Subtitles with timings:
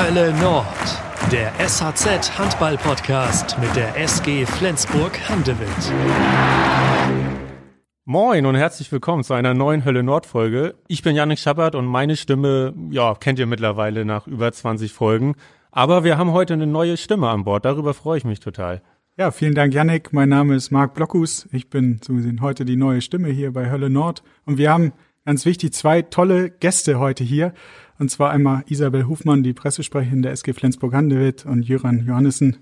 [0.00, 0.64] Hölle Nord,
[1.32, 5.68] der SHZ Handball Podcast mit der SG Flensburg Handewitt.
[8.04, 10.76] Moin und herzlich willkommen zu einer neuen Hölle Nord Folge.
[10.86, 15.34] Ich bin Janik Schappert und meine Stimme, ja, kennt ihr mittlerweile nach über 20 Folgen.
[15.72, 17.64] Aber wir haben heute eine neue Stimme an Bord.
[17.64, 18.82] Darüber freue ich mich total.
[19.16, 20.12] Ja, vielen Dank, Janik.
[20.12, 21.48] Mein Name ist Marc Blockus.
[21.50, 24.22] Ich bin so gesehen heute die neue Stimme hier bei Hölle Nord.
[24.44, 24.92] Und wir haben
[25.26, 27.52] ganz wichtig zwei tolle Gäste heute hier.
[27.98, 32.58] Und zwar einmal Isabel Hufmann, die Pressesprecherin der SG Flensburg-Handewitt und Jöran Johannessen,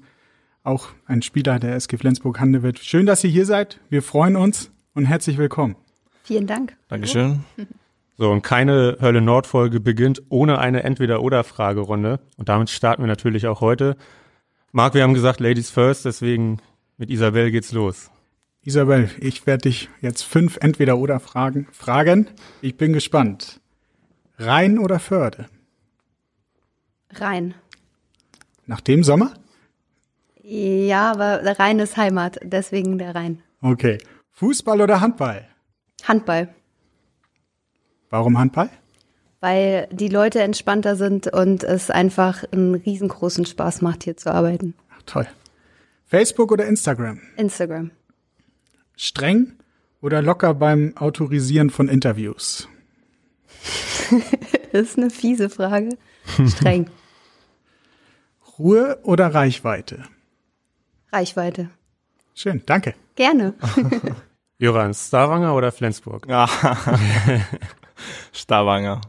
[0.63, 2.79] auch ein Spieler der SG Flensburg-Handewitt.
[2.79, 3.79] Schön, dass ihr hier seid.
[3.91, 5.77] Wir freuen uns und herzlich willkommen.
[6.25, 6.77] Vielen Dank.
[6.89, 7.45] Dankeschön.
[8.19, 12.21] So, und keine Hölle Nord Folge beginnt ohne eine Entweder-Oder-Fragerunde.
[12.39, 13.95] Und damit starten wir natürlich auch heute.
[14.73, 16.63] Marc, wir haben gesagt, Ladies first, deswegen
[16.97, 18.11] mit Isabel geht's los.
[18.63, 22.29] Isabel, ich werde dich jetzt fünf Entweder-Oder-Fragen fragen.
[22.63, 23.61] Ich bin gespannt.
[24.39, 25.47] Rhein oder Förde?
[27.11, 27.55] Rhein.
[28.67, 29.35] Nach dem Sommer?
[30.43, 33.43] Ja, aber der Rhein ist Heimat, deswegen der Rhein.
[33.63, 33.99] Okay.
[34.33, 35.47] Fußball oder Handball?
[36.05, 36.55] Handball,
[38.11, 38.71] Warum Handball?
[39.41, 44.75] weil die Leute entspannter sind und es einfach einen riesengroßen Spaß macht, hier zu arbeiten.
[44.91, 45.27] Ach, toll.
[46.05, 47.21] Facebook oder Instagram?
[47.37, 47.91] Instagram.
[48.97, 49.53] Streng
[50.01, 52.69] oder locker beim Autorisieren von Interviews?
[54.73, 55.97] Das ist eine fiese Frage.
[56.49, 56.91] Streng.
[58.59, 60.05] Ruhe oder Reichweite?
[61.13, 61.71] Reichweite.
[62.35, 62.95] Schön, danke.
[63.15, 63.55] Gerne.
[64.59, 66.27] Jöran, Stavanger oder Flensburg?
[68.33, 69.01] Stavanger.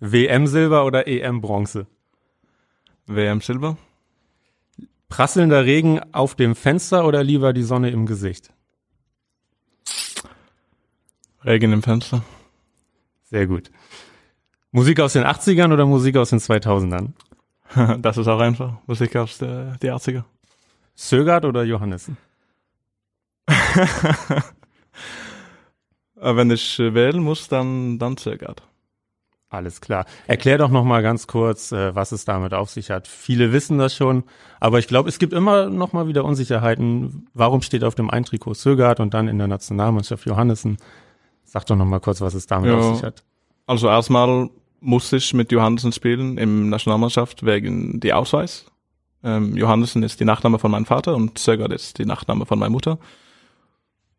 [0.00, 1.86] WM Silber oder EM Bronze?
[3.06, 3.76] WM Silber.
[5.08, 8.52] Prasselnder Regen auf dem Fenster oder lieber die Sonne im Gesicht?
[11.44, 12.24] Regen im Fenster.
[13.32, 13.70] Sehr gut.
[14.72, 17.12] Musik aus den 80ern oder Musik aus den 2000ern?
[18.02, 18.74] Das ist auch einfach.
[18.86, 20.24] Musik aus der, die 80er.
[20.94, 22.18] Sögert oder Johannessen?
[26.20, 28.62] Äh, Wenn ich äh, wählen muss, dann, dann Zögert.
[29.48, 30.06] Alles klar.
[30.28, 33.08] Erklär doch noch mal ganz kurz, äh, was es damit auf sich hat.
[33.08, 34.22] Viele wissen das schon,
[34.60, 37.28] aber ich glaube, es gibt immer noch mal wieder Unsicherheiten.
[37.34, 40.76] Warum steht auf dem Eintrikot Sögert und dann in der Nationalmannschaft Johannessen?
[41.52, 42.78] Sag doch noch mal kurz, was es damit Ja.
[42.78, 43.22] auf sich hat.
[43.66, 44.48] Also erstmal
[44.80, 48.64] musste ich mit Johannessen spielen im Nationalmannschaft wegen die Ausweis.
[49.22, 52.70] Ähm, Johannessen ist die Nachname von meinem Vater und Zögert ist die Nachname von meiner
[52.70, 52.98] Mutter.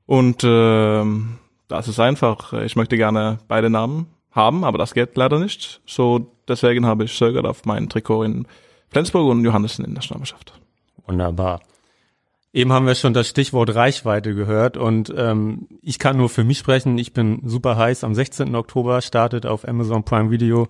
[0.05, 2.53] Und ähm, das ist einfach.
[2.53, 5.81] Ich möchte gerne beide Namen haben, aber das geht leider nicht.
[5.87, 8.47] So deswegen habe ich Zögert auf mein Trikot in
[8.89, 10.53] Flensburg und Johannessen in der Nationalmannschaft.
[11.07, 11.61] Wunderbar.
[12.55, 16.59] Eben haben wir schon das Stichwort Reichweite gehört und ähm, ich kann nur für mich
[16.59, 16.99] sprechen.
[16.99, 18.03] Ich bin super heiß.
[18.03, 18.53] Am 16.
[18.53, 20.67] Oktober startet auf Amazon Prime Video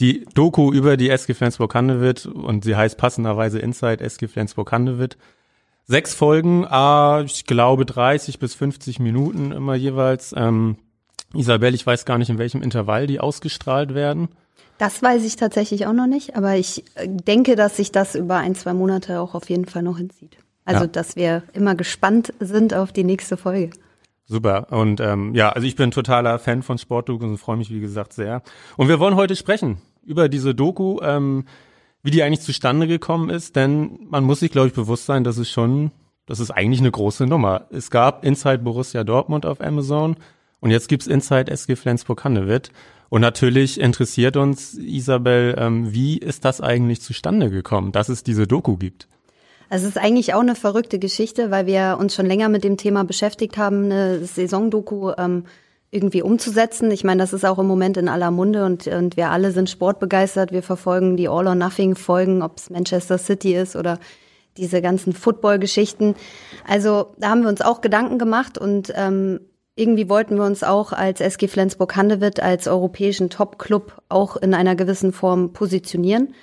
[0.00, 5.18] die Doku über die SG Flensburg-Handewitt und sie heißt passenderweise Inside SG Flensburg-Handewitt.
[5.84, 10.34] Sechs Folgen, ah, ich glaube 30 bis 50 Minuten immer jeweils.
[10.34, 10.76] Ähm,
[11.34, 14.28] Isabel, ich weiß gar nicht, in welchem Intervall die ausgestrahlt werden.
[14.78, 18.38] Das weiß ich tatsächlich auch noch nicht, aber ich äh, denke, dass sich das über
[18.38, 20.38] ein, zwei Monate auch auf jeden Fall noch hinzieht.
[20.70, 20.90] Also, Ja.
[20.90, 23.70] dass wir immer gespannt sind auf die nächste Folge.
[24.26, 24.68] Super.
[24.70, 28.12] Und ähm, ja, also ich bin totaler Fan von Sportdokus und freue mich, wie gesagt,
[28.12, 28.42] sehr.
[28.76, 31.44] Und wir wollen heute sprechen über diese Doku, ähm,
[32.02, 35.36] wie die eigentlich zustande gekommen ist, denn man muss sich, glaube ich, bewusst sein, dass
[35.36, 35.90] es schon,
[36.26, 37.66] das ist eigentlich eine große Nummer.
[37.70, 40.16] Es gab Inside Borussia Dortmund auf Amazon
[40.60, 42.70] und jetzt gibt's Inside SG Flensburg-Handewitt.
[43.08, 48.46] Und natürlich interessiert uns, Isabel, ähm, wie ist das eigentlich zustande gekommen, dass es diese
[48.46, 49.08] Doku gibt?
[49.70, 52.76] Also es ist eigentlich auch eine verrückte Geschichte, weil wir uns schon länger mit dem
[52.76, 55.44] Thema beschäftigt haben, eine Saisondoku ähm,
[55.92, 56.90] irgendwie umzusetzen.
[56.90, 59.70] Ich meine, das ist auch im Moment in aller Munde und, und wir alle sind
[59.70, 60.50] sportbegeistert.
[60.50, 64.00] Wir verfolgen die All-or-Nothing-Folgen, ob es Manchester City ist oder
[64.56, 66.16] diese ganzen Football-Geschichten.
[66.66, 69.38] Also da haben wir uns auch Gedanken gemacht und ähm,
[69.76, 75.12] irgendwie wollten wir uns auch als SG Flensburg-Handewitt als europäischen Top-Club auch in einer gewissen
[75.12, 76.34] Form positionieren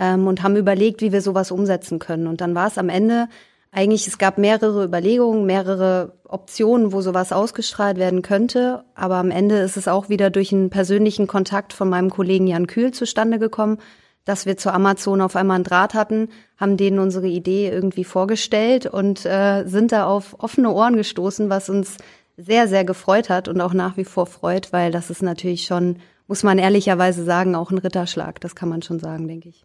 [0.00, 2.26] ähm, und haben überlegt, wie wir sowas umsetzen können.
[2.26, 3.28] Und dann war es am Ende
[3.70, 8.82] eigentlich, es gab mehrere Überlegungen, mehrere Optionen, wo sowas ausgestrahlt werden könnte.
[8.96, 12.66] Aber am Ende ist es auch wieder durch einen persönlichen Kontakt von meinem Kollegen Jan
[12.66, 13.78] Kühl zustande gekommen,
[14.24, 18.86] dass wir zu Amazon auf einmal einen Draht hatten, haben denen unsere Idee irgendwie vorgestellt
[18.86, 21.96] und äh, sind da auf offene Ohren gestoßen, was uns
[22.36, 25.98] sehr, sehr gefreut hat und auch nach wie vor freut, weil das ist natürlich schon,
[26.26, 28.40] muss man ehrlicherweise sagen, auch ein Ritterschlag.
[28.40, 29.64] Das kann man schon sagen, denke ich.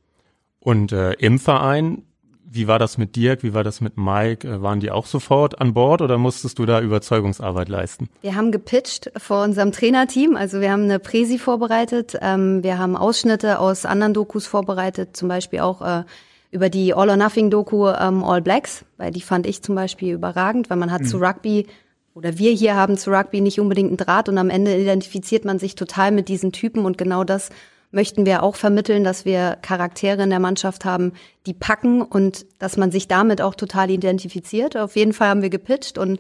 [0.66, 2.02] Und äh, im Verein,
[2.44, 3.44] Wie war das mit Dirk?
[3.44, 4.48] Wie war das mit Mike?
[4.48, 8.10] Äh, waren die auch sofort an Bord oder musstest du da Überzeugungsarbeit leisten?
[8.22, 10.36] Wir haben gepitcht vor unserem Trainerteam.
[10.36, 12.18] Also wir haben eine Präsi vorbereitet.
[12.20, 16.04] Ähm, wir haben Ausschnitte aus anderen Dokus vorbereitet, zum Beispiel auch äh,
[16.50, 20.14] über die All or Nothing Doku ähm, All Blacks, weil die fand ich zum Beispiel
[20.14, 21.08] überragend, weil man hat mhm.
[21.08, 21.68] zu Rugby
[22.16, 25.60] oder wir hier haben zu Rugby nicht unbedingt einen Draht und am Ende identifiziert man
[25.60, 27.52] sich total mit diesen Typen und genau das
[27.96, 31.14] möchten wir auch vermitteln, dass wir Charaktere in der Mannschaft haben,
[31.46, 34.76] die packen und dass man sich damit auch total identifiziert.
[34.76, 36.20] Auf jeden Fall haben wir gepitcht und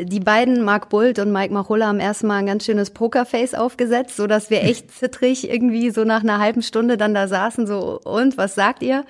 [0.00, 4.26] die beiden, Mark Bult und Mike Machulla, haben erstmal ein ganz schönes Pokerface aufgesetzt, so
[4.26, 8.38] dass wir echt zittrig irgendwie so nach einer halben Stunde dann da saßen, so, und
[8.38, 9.04] was sagt ihr?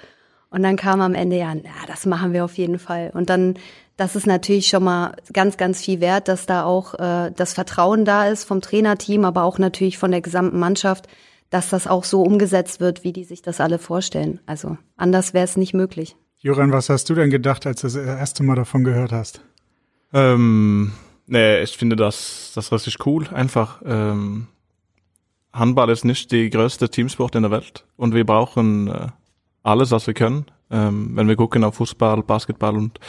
[0.51, 3.11] Und dann kam am Ende ja, na, das machen wir auf jeden Fall.
[3.13, 3.55] Und dann,
[3.97, 8.05] das ist natürlich schon mal ganz, ganz viel wert, dass da auch äh, das Vertrauen
[8.05, 11.07] da ist vom Trainerteam, aber auch natürlich von der gesamten Mannschaft,
[11.51, 14.41] dass das auch so umgesetzt wird, wie die sich das alle vorstellen.
[14.47, 16.17] Also anders wäre es nicht möglich.
[16.41, 19.41] Joran, was hast du denn gedacht, als du das erste Mal davon gehört hast?
[20.13, 20.93] Ähm,
[21.27, 23.27] nee, ich finde das, das richtig cool.
[23.33, 24.47] Einfach, ähm,
[25.53, 29.09] Handball ist nicht die größte Teamsport in der Welt und wir brauchen äh,
[29.63, 30.47] alles, was wir können.
[30.71, 33.01] Ähm, wenn wir gucken auf Fußball, Basketball und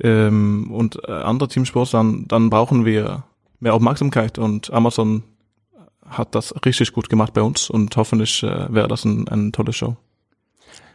[0.00, 3.24] ähm, und äh, andere Teamsports, dann, dann brauchen wir
[3.60, 5.24] mehr Aufmerksamkeit und Amazon
[6.10, 9.72] hat das richtig gut gemacht bei uns und hoffentlich äh, wäre das ein, eine tolle
[9.72, 9.96] Show.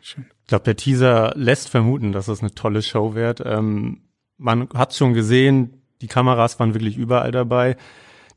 [0.01, 0.25] Schön.
[0.41, 3.41] Ich glaube, der Teaser lässt vermuten, dass es eine tolle Show wird.
[3.45, 4.01] Ähm,
[4.37, 7.77] man hat schon gesehen, die Kameras waren wirklich überall dabei.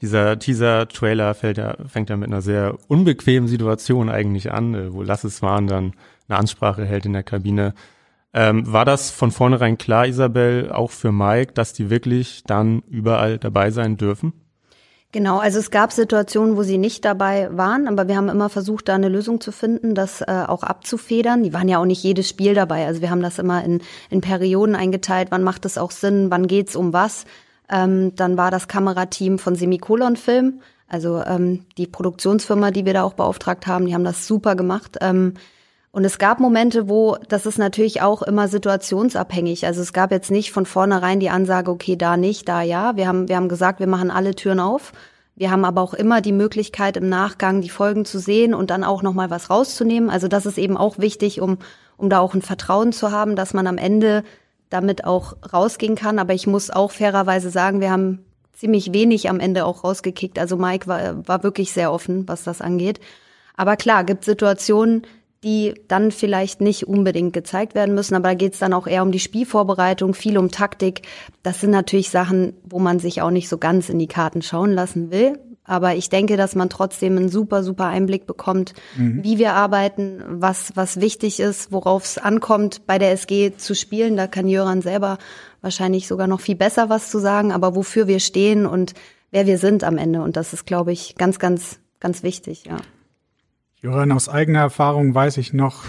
[0.02, 5.42] Dieser Teaser-Trailer ja, fängt ja mit einer sehr unbequemen Situation eigentlich an, äh, wo Lasses
[5.42, 5.94] waren dann
[6.28, 7.74] eine Ansprache hält in der Kabine.
[8.32, 13.38] Ähm, war das von vornherein klar, Isabel, auch für Mike, dass die wirklich dann überall
[13.38, 14.32] dabei sein dürfen?
[15.16, 18.86] Genau, also es gab Situationen, wo sie nicht dabei waren, aber wir haben immer versucht,
[18.86, 21.42] da eine Lösung zu finden, das äh, auch abzufedern.
[21.42, 22.86] Die waren ja auch nicht jedes Spiel dabei.
[22.86, 23.80] Also wir haben das immer in,
[24.10, 27.24] in Perioden eingeteilt, wann macht es auch Sinn, wann geht's um was.
[27.70, 33.02] Ähm, dann war das Kamerateam von Semikolon Film, also ähm, die Produktionsfirma, die wir da
[33.02, 34.98] auch beauftragt haben, die haben das super gemacht.
[35.00, 35.32] Ähm,
[35.96, 39.64] und es gab Momente, wo, das ist natürlich auch immer situationsabhängig.
[39.64, 42.96] Also es gab jetzt nicht von vornherein die Ansage, okay, da nicht, da ja.
[42.96, 44.92] Wir haben, wir haben gesagt, wir machen alle Türen auf.
[45.36, 48.84] Wir haben aber auch immer die Möglichkeit, im Nachgang die Folgen zu sehen und dann
[48.84, 50.10] auch nochmal was rauszunehmen.
[50.10, 51.56] Also das ist eben auch wichtig, um,
[51.96, 54.22] um da auch ein Vertrauen zu haben, dass man am Ende
[54.68, 56.18] damit auch rausgehen kann.
[56.18, 58.22] Aber ich muss auch fairerweise sagen, wir haben
[58.52, 60.38] ziemlich wenig am Ende auch rausgekickt.
[60.38, 63.00] Also Mike war, war wirklich sehr offen, was das angeht.
[63.56, 65.06] Aber klar, gibt Situationen,
[65.44, 69.02] die dann vielleicht nicht unbedingt gezeigt werden müssen, aber da geht es dann auch eher
[69.02, 71.02] um die Spielvorbereitung, viel um Taktik.
[71.42, 74.72] Das sind natürlich Sachen, wo man sich auch nicht so ganz in die Karten schauen
[74.72, 75.38] lassen will.
[75.68, 79.24] Aber ich denke, dass man trotzdem einen super, super Einblick bekommt, mhm.
[79.24, 84.16] wie wir arbeiten, was, was wichtig ist, worauf es ankommt, bei der SG zu spielen.
[84.16, 85.18] Da kann Jöran selber
[85.62, 88.94] wahrscheinlich sogar noch viel besser was zu sagen, aber wofür wir stehen und
[89.32, 90.22] wer wir sind am Ende.
[90.22, 92.76] Und das ist, glaube ich, ganz, ganz, ganz wichtig, ja.
[93.86, 95.84] Joran, aus eigener Erfahrung weiß ich noch,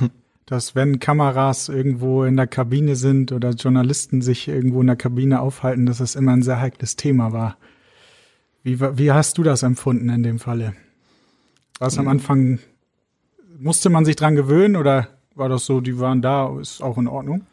[0.46, 5.42] dass wenn Kameras irgendwo in der Kabine sind oder Journalisten sich irgendwo in der Kabine
[5.42, 7.58] aufhalten, dass es immer ein sehr heikles Thema war.
[8.62, 10.76] Wie, wie hast du das empfunden in dem Falle?
[11.80, 12.60] War es am Anfang,
[13.58, 17.08] musste man sich dran gewöhnen oder war das so, die waren da, ist auch in
[17.08, 17.48] Ordnung?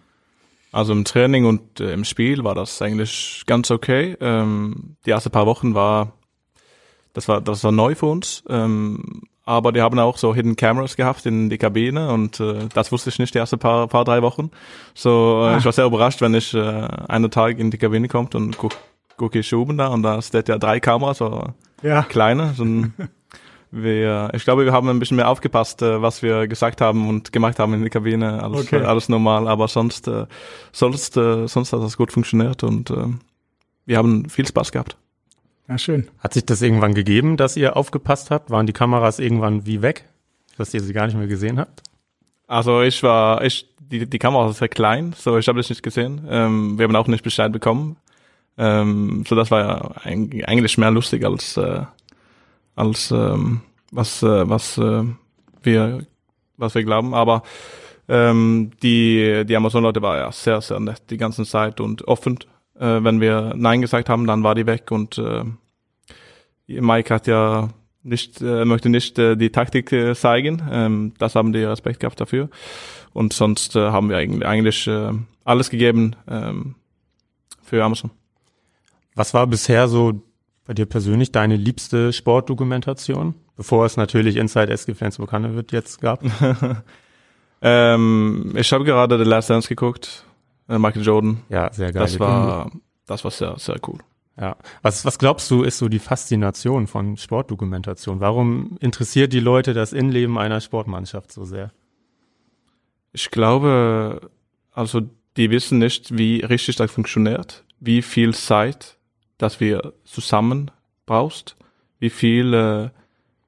[0.73, 4.15] Also im Training und äh, im Spiel war das eigentlich ganz okay.
[4.21, 6.13] Ähm, die ersten paar Wochen war,
[7.15, 8.45] das war, das war neu für uns.
[8.51, 12.93] Ähm, aber die haben auch so Hidden Cameras gehabt in die Kabine und äh, das
[12.93, 14.51] wusste ich nicht die ersten paar, paar drei Wochen.
[14.95, 15.59] So, äh, ah.
[15.59, 16.61] ich war sehr überrascht, wenn ich äh,
[17.09, 18.73] einen Tag in die Kabine kommt und guck,
[19.17, 21.53] gucke ich oben da und da steht ja drei Kameras, so
[21.83, 22.03] ja.
[22.03, 22.55] kleine.
[22.55, 22.95] So ein,
[23.71, 27.33] wir, ich glaube, wir haben ein bisschen mehr aufgepasst, äh, was wir gesagt haben und
[27.33, 28.43] gemacht haben in der Kabine.
[28.43, 28.81] Alles, okay.
[28.81, 30.27] äh, alles normal, aber sonst, äh,
[30.73, 33.09] sonst, äh, sonst hat das gut funktioniert und äh,
[33.85, 34.97] wir haben viel Spaß gehabt.
[35.69, 36.09] Ja, schön.
[36.19, 38.51] Hat sich das irgendwann gegeben, dass ihr aufgepasst habt?
[38.51, 40.05] Waren die Kameras irgendwann wie weg,
[40.59, 41.83] dass ihr sie gar nicht mehr gesehen habt?
[42.47, 45.83] Also ich war, ich, die, die Kamera war sehr klein, so ich habe das nicht
[45.83, 46.27] gesehen.
[46.29, 47.97] Ähm, wir haben auch nicht Bescheid bekommen.
[48.59, 51.83] Ähm, so das war ja eigentlich mehr lustig als äh,
[52.77, 55.05] als ähm, was äh, was äh,
[55.63, 56.07] wir
[56.57, 57.15] was wir glauben.
[57.15, 57.43] Aber
[58.07, 62.39] ähm, die die Amazon-Leute war ja sehr sehr nett die ganze Zeit und offen
[62.79, 65.45] äh, wenn wir Nein gesagt haben, dann war die weg und äh,
[66.67, 67.69] Mike hat ja
[68.03, 70.63] nicht, äh, möchte nicht äh, die Taktik äh, zeigen.
[70.71, 72.51] Ähm, das haben die Respekt gehabt dafür.
[73.13, 75.13] Und sonst äh, haben wir eigentlich, eigentlich äh,
[75.45, 76.75] alles gegeben ähm,
[77.63, 78.11] für Amazon.
[79.15, 80.23] Was war bisher so
[80.67, 83.35] bei dir persönlich deine liebste Sportdokumentation?
[83.57, 86.23] Bevor es natürlich Inside SG Flensburg wird jetzt gab.
[87.67, 90.27] Ähm, ich habe gerade The Last Dance geguckt,
[90.69, 91.41] äh, Michael Jordan.
[91.49, 92.03] Ja, sehr geil.
[92.03, 92.71] Das war,
[93.07, 93.99] das war sehr, sehr cool.
[94.41, 94.57] Ja.
[94.83, 98.21] Was, was glaubst du, ist so die Faszination von Sportdokumentation?
[98.21, 101.71] Warum interessiert die Leute das Innenleben einer Sportmannschaft so sehr?
[103.13, 104.31] Ich glaube,
[104.73, 105.03] also
[105.37, 108.97] die wissen nicht, wie richtig das funktioniert, wie viel Zeit,
[109.39, 110.71] dass wir zusammen
[111.07, 111.57] brauchst,
[112.01, 112.91] wie viel, äh,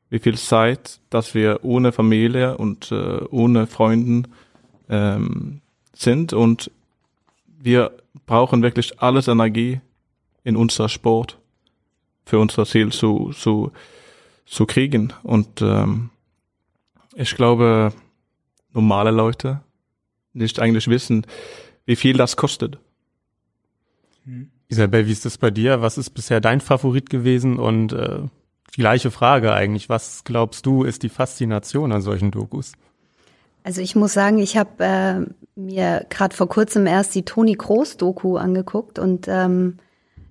[0.09, 4.29] wie viel Zeit, dass wir ohne Familie und äh, ohne Freunden
[4.89, 5.63] ähm,
[5.95, 6.71] sind und
[7.67, 7.91] wir
[8.27, 9.81] brauchen wirklich alles Energie
[10.45, 11.39] in unser Sport
[12.25, 13.73] für unser Ziel zu, zu,
[14.47, 15.13] zu kriegen.
[15.25, 16.11] Und ähm,
[17.17, 17.93] ich glaube,
[18.73, 19.63] normale Leute
[20.33, 21.27] nicht eigentlich wissen,
[21.87, 22.79] wie viel das kostet.
[24.69, 25.83] Isabel, wie ist das bei dir?
[25.83, 27.59] Was ist bisher dein Favorit gewesen?
[27.59, 28.21] Und äh,
[28.77, 29.89] die gleiche Frage eigentlich.
[29.89, 32.75] Was glaubst du, ist die Faszination an solchen Dokus?
[33.67, 37.97] Also ich muss sagen, ich habe äh, mir gerade vor kurzem erst die Toni Kroos
[37.97, 39.79] Doku angeguckt und ähm,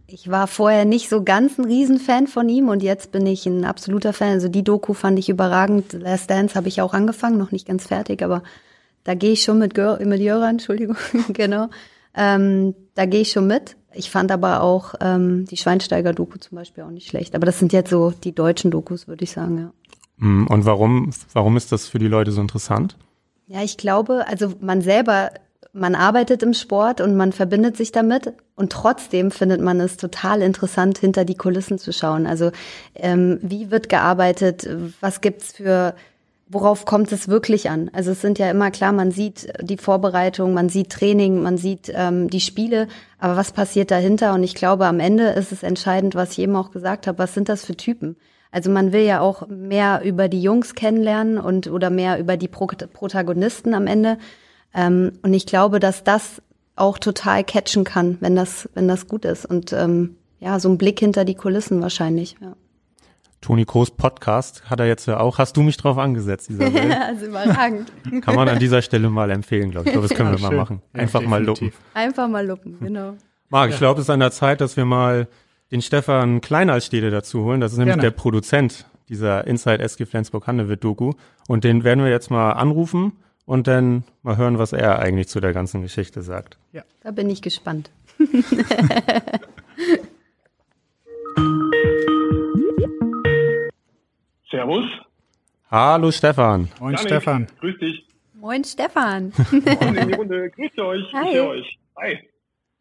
[0.08, 3.66] ich war vorher nicht so ganz ein Riesenfan von ihm und jetzt bin ich ein
[3.66, 4.30] absoluter Fan.
[4.30, 5.92] Also die Doku fand ich überragend.
[5.92, 8.42] Last Dance habe ich auch angefangen, noch nicht ganz fertig, aber
[9.04, 10.96] da gehe ich schon mit, mit Jöran, Entschuldigung,
[11.28, 11.68] genau.
[12.16, 13.76] Ähm, da gehe ich schon mit.
[13.94, 17.36] Ich fand aber auch ähm, die Schweinsteiger-Doku zum Beispiel auch nicht schlecht.
[17.36, 19.72] Aber das sind jetzt so die deutschen Dokus, würde ich sagen, ja.
[20.20, 22.96] Hm, und warum, warum ist das für die Leute so interessant?
[23.48, 25.32] Ja, ich glaube, also man selber
[25.76, 30.42] man arbeitet im Sport und man verbindet sich damit und trotzdem findet man es total
[30.42, 32.26] interessant, hinter die Kulissen zu schauen.
[32.26, 32.52] Also
[32.96, 34.68] ähm, wie wird gearbeitet,
[35.02, 35.94] was gibt's für,
[36.48, 37.92] worauf kommt es wirklich an?
[37.92, 41.92] Also es sind ja immer klar, man sieht die Vorbereitung, man sieht Training, man sieht
[41.94, 42.88] ähm, die Spiele,
[43.20, 44.34] aber was passiert dahinter?
[44.34, 47.34] Und ich glaube, am Ende ist es entscheidend, was ich eben auch gesagt habe, was
[47.34, 48.16] sind das für Typen?
[48.56, 52.48] Also man will ja auch mehr über die Jungs kennenlernen und oder mehr über die
[52.48, 54.18] Pro Protagonisten am Ende.
[54.74, 56.42] Ähm, und ich glaube, dass das
[56.78, 59.46] auch total catchen kann, wenn das, wenn das gut ist.
[59.46, 62.38] Und ähm, ja, so ein Blick hinter die Kulissen wahrscheinlich.
[62.42, 62.54] Ja.
[63.42, 65.38] Toni Kroos Podcast hat er jetzt ja auch.
[65.38, 66.76] Hast du mich drauf angesetzt, Isabel?
[66.90, 67.92] Ja, also überragend.
[68.22, 69.88] Kann man an dieser Stelle mal empfehlen, glaube ich.
[69.90, 70.58] Ich glaube, das können Ja, wir mal schön.
[70.58, 70.82] machen.
[70.94, 71.74] Ja, Einfach mal definitiv.
[71.74, 71.86] lupen.
[71.94, 73.16] Einfach mal lupen, genau.
[73.50, 75.28] Marc, ich glaube, es ist an der Zeit, dass wir mal
[75.72, 77.62] den Stefan Kleinalstede dazu holen.
[77.62, 78.10] Das ist nämlich Gerne.
[78.10, 81.14] der Produzent dieser Inside SG Flensburg Handewitt Doku.
[81.48, 83.14] Und den werden wir jetzt mal anrufen
[83.46, 86.58] und dann mal hören, was er eigentlich zu der ganzen Geschichte sagt.
[87.02, 87.92] Da bin ich gespannt.
[94.50, 94.86] Servus.
[95.70, 96.70] Hallo Stefan.
[96.80, 97.48] Moin Janik, Stefan.
[97.60, 98.06] Grüß dich.
[98.34, 99.34] Moin Stefan.
[99.52, 100.50] Moin in die Runde.
[100.52, 101.12] Grüßt euch.
[101.14, 101.34] Hi.
[101.34, 101.78] Höre euch.
[101.98, 102.20] Hi.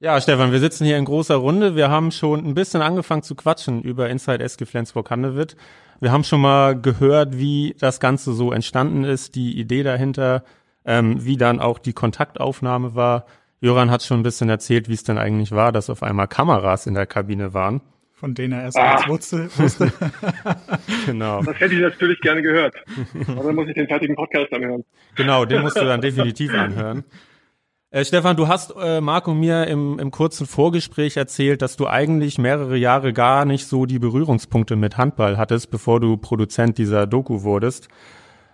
[0.00, 1.76] Ja, Stefan, wir sitzen hier in großer Runde.
[1.76, 5.56] Wir haben schon ein bisschen angefangen zu quatschen über Inside SG Flensburg Handewitt.
[6.00, 10.44] Wir haben schon mal gehört, wie das Ganze so entstanden ist, die Idee dahinter,
[10.84, 13.24] ähm, wie dann auch die Kontaktaufnahme war.
[13.60, 16.86] Joran hat schon ein bisschen erzählt, wie es denn eigentlich war, dass auf einmal Kameras
[16.86, 17.80] in der Kabine waren.
[18.12, 19.08] Von denen er erst Ah.
[19.08, 19.48] wusste.
[19.56, 19.92] wusste.
[21.06, 21.42] Genau.
[21.42, 22.74] Das hätte ich natürlich gerne gehört.
[23.28, 24.84] Aber dann muss ich den fertigen Podcast anhören.
[25.14, 27.04] Genau, den musst du dann definitiv anhören.
[27.94, 31.86] Äh, Stefan, du hast äh, Marc und mir im, im kurzen Vorgespräch erzählt, dass du
[31.86, 37.06] eigentlich mehrere Jahre gar nicht so die Berührungspunkte mit Handball hattest, bevor du Produzent dieser
[37.06, 37.86] Doku wurdest.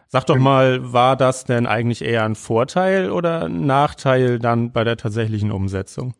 [0.09, 4.85] Sag doch mal, war das denn eigentlich eher ein Vorteil oder ein Nachteil dann bei
[4.85, 6.13] der tatsächlichen Umsetzung?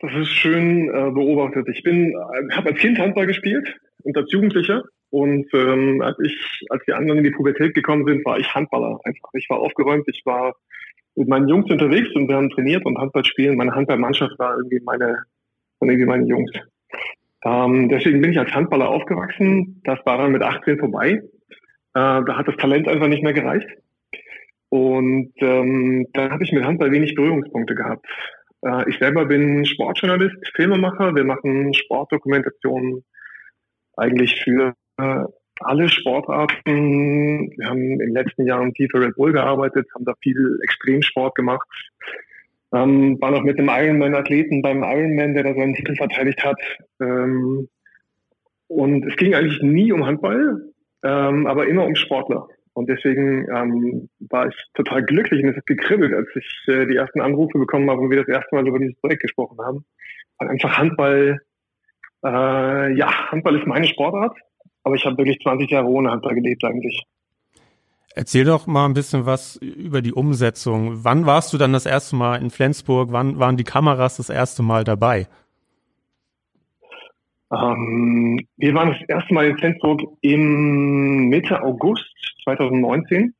[0.00, 1.68] Das ist schön äh, beobachtet.
[1.72, 4.82] Ich bin, äh, habe als Kind Handball gespielt und als Jugendlicher.
[5.10, 8.98] Und ähm, als ich, als die anderen in die Pubertät gekommen sind, war ich Handballer
[9.04, 9.30] einfach.
[9.34, 10.56] Ich war aufgeräumt, ich war
[11.16, 13.56] mit meinen Jungs unterwegs und wir haben trainiert und Handball spielen.
[13.56, 15.24] Meine Handballmannschaft war irgendwie meine,
[15.78, 16.50] waren irgendwie meine Jungs.
[17.44, 19.80] Ähm, deswegen bin ich als Handballer aufgewachsen.
[19.84, 21.10] Das war dann mit 18 vorbei.
[21.12, 21.20] Äh,
[21.92, 23.68] da hat das Talent einfach nicht mehr gereicht.
[24.70, 28.06] Und ähm, dann habe ich mit Handball wenig Berührungspunkte gehabt.
[28.62, 31.14] Äh, ich selber bin Sportjournalist, Filmemacher.
[31.14, 33.04] Wir machen Sportdokumentationen
[33.96, 35.24] eigentlich für äh,
[35.60, 37.50] alle Sportarten.
[37.56, 41.34] Wir haben in den letzten Jahren viel für Red Bull gearbeitet, haben da viel Extremsport
[41.34, 41.68] gemacht.
[42.72, 46.60] Ähm, war noch mit dem Ironman-Athleten beim Ironman, der da seinen Titel verteidigt hat.
[47.00, 47.68] Ähm,
[48.66, 50.72] und es ging eigentlich nie um Handball,
[51.04, 52.48] ähm, aber immer um Sportler.
[52.72, 56.96] Und deswegen ähm, war ich total glücklich und es hat gekribbelt, als ich äh, die
[56.96, 59.84] ersten Anrufe bekommen habe und wir das erste Mal über dieses Projekt gesprochen haben.
[60.38, 61.38] Weil einfach Handball,
[62.24, 64.36] äh, ja, Handball ist meine Sportart,
[64.84, 67.04] aber ich habe wirklich 20 Jahre ohne Handball gelebt eigentlich.
[68.14, 71.04] Erzähl doch mal ein bisschen was über die Umsetzung.
[71.04, 73.08] Wann warst du dann das erste Mal in Flensburg?
[73.10, 75.26] Wann waren die Kameras das erste Mal dabei?
[77.52, 82.06] Ähm, wir waren das erste Mal in Flensburg im Mitte August
[82.44, 83.34] 2019.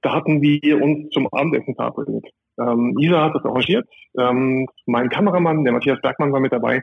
[0.00, 2.24] da hatten wir uns zum Abendessen verabredet.
[2.58, 3.88] Ähm, Isa hat das arrangiert.
[4.18, 6.82] Ähm, mein Kameramann, der Matthias Bergmann, war mit dabei.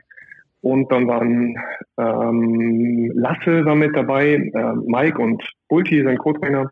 [0.66, 1.54] Und dann waren
[1.96, 6.68] ähm, Lasse war mit dabei, äh, Mike und Bulti, sein Co-Trainer.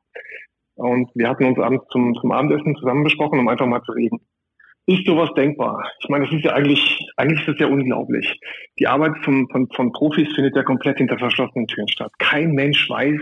[0.75, 4.19] Und wir hatten uns abends zum, zum Abendessen zusammen besprochen, um einfach mal zu reden.
[4.87, 5.89] Ist sowas denkbar?
[6.01, 8.41] Ich meine, es ist ja eigentlich, eigentlich ist es ja unglaublich.
[8.81, 12.11] Die Arbeit von, von, von Profis findet ja komplett hinter verschlossenen Türen statt.
[12.19, 13.21] Kein Mensch weiß,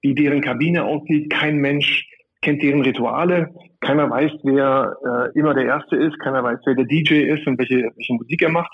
[0.00, 1.28] wie deren Kabine aussieht.
[1.28, 2.08] Kein Mensch
[2.40, 3.54] kennt deren Rituale.
[3.80, 6.18] Keiner weiß, wer äh, immer der Erste ist.
[6.18, 8.72] Keiner weiß, wer der DJ ist und welche, welche Musik er macht.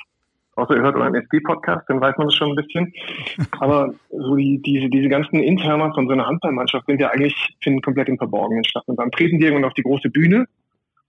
[0.56, 2.92] Außer ihr hört euren SB-Podcast, dann weiß man das schon ein bisschen.
[3.60, 7.82] Aber so die, diese, diese ganzen Interner von so einer Handballmannschaft sind ja eigentlich, finden
[7.82, 8.84] komplett im Verborgenen statt.
[8.86, 10.46] Und dann treten die irgendwann auf die große Bühne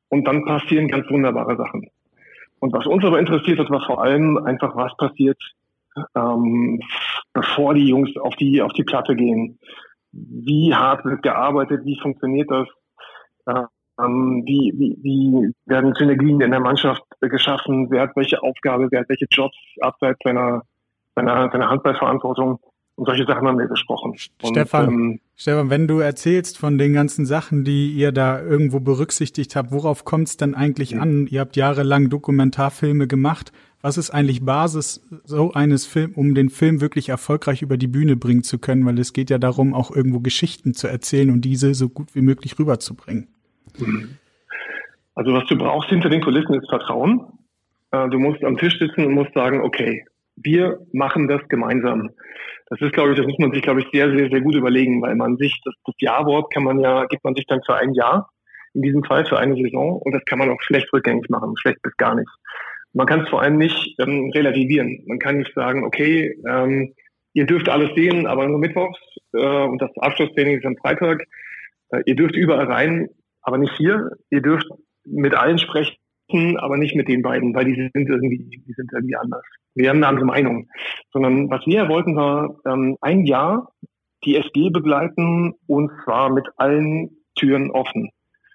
[0.09, 1.87] und dann passieren ganz wunderbare Sachen.
[2.59, 5.37] Und was uns aber interessiert hat, war vor allem einfach, was passiert,
[6.15, 6.81] ähm,
[7.33, 9.59] bevor die Jungs auf die, auf die Platte gehen.
[10.11, 12.67] Wie hart wird gearbeitet, wie funktioniert das?
[13.45, 13.65] Äh,
[13.99, 17.89] ähm, wie, wie, wie werden Synergien in der Mannschaft geschaffen?
[17.89, 18.87] Wer hat welche Aufgabe?
[18.91, 20.63] Wer hat welche Jobs abseits seiner,
[21.15, 22.59] seiner, seiner Handballverantwortung?
[22.97, 24.13] Und solche Sachen haben wir besprochen.
[24.15, 28.79] Stefan, und, ähm, Stefan, wenn du erzählst von den ganzen Sachen, die ihr da irgendwo
[28.79, 31.01] berücksichtigt habt, worauf kommt es denn eigentlich ja.
[31.01, 31.27] an?
[31.27, 33.51] Ihr habt jahrelang Dokumentarfilme gemacht.
[33.81, 38.15] Was ist eigentlich Basis so eines Films, um den Film wirklich erfolgreich über die Bühne
[38.15, 38.85] bringen zu können?
[38.85, 42.21] Weil es geht ja darum, auch irgendwo Geschichten zu erzählen und diese so gut wie
[42.21, 43.27] möglich rüberzubringen.
[45.15, 47.27] Also was du brauchst hinter den Kulissen ist Vertrauen.
[47.91, 50.03] Äh, du musst am Tisch sitzen und musst sagen, okay,
[50.35, 52.09] wir machen das gemeinsam.
[52.67, 55.01] Das ist, glaube ich, das muss man sich, glaube ich, sehr, sehr, sehr gut überlegen,
[55.01, 57.93] weil man sich, das, das Ja-Wort kann man ja, gibt man sich dann für ein
[57.93, 58.29] Jahr,
[58.73, 61.81] in diesem Fall für eine Saison, und das kann man auch schlecht rückgängig machen, schlecht
[61.81, 62.29] bis gar nicht.
[62.93, 65.03] Man kann es vor allem nicht ähm, relativieren.
[65.05, 66.93] Man kann nicht sagen, okay, ähm,
[67.33, 68.99] ihr dürft alles sehen, aber nur mittwochs
[69.33, 71.23] äh, und das Abschlusstraining ist am Freitag.
[71.89, 73.09] Äh, ihr dürft überall rein,
[73.41, 74.11] aber nicht hier.
[74.29, 74.67] Ihr dürft
[75.05, 75.97] mit allen sprechen,
[76.57, 79.43] aber nicht mit den beiden, weil die sind irgendwie, die sind irgendwie anders.
[79.75, 80.67] Wir haben eine andere Meinung.
[81.11, 83.71] Sondern was wir wollten, war ähm, ein Jahr
[84.23, 88.09] die SG begleiten und zwar mit allen Türen offen.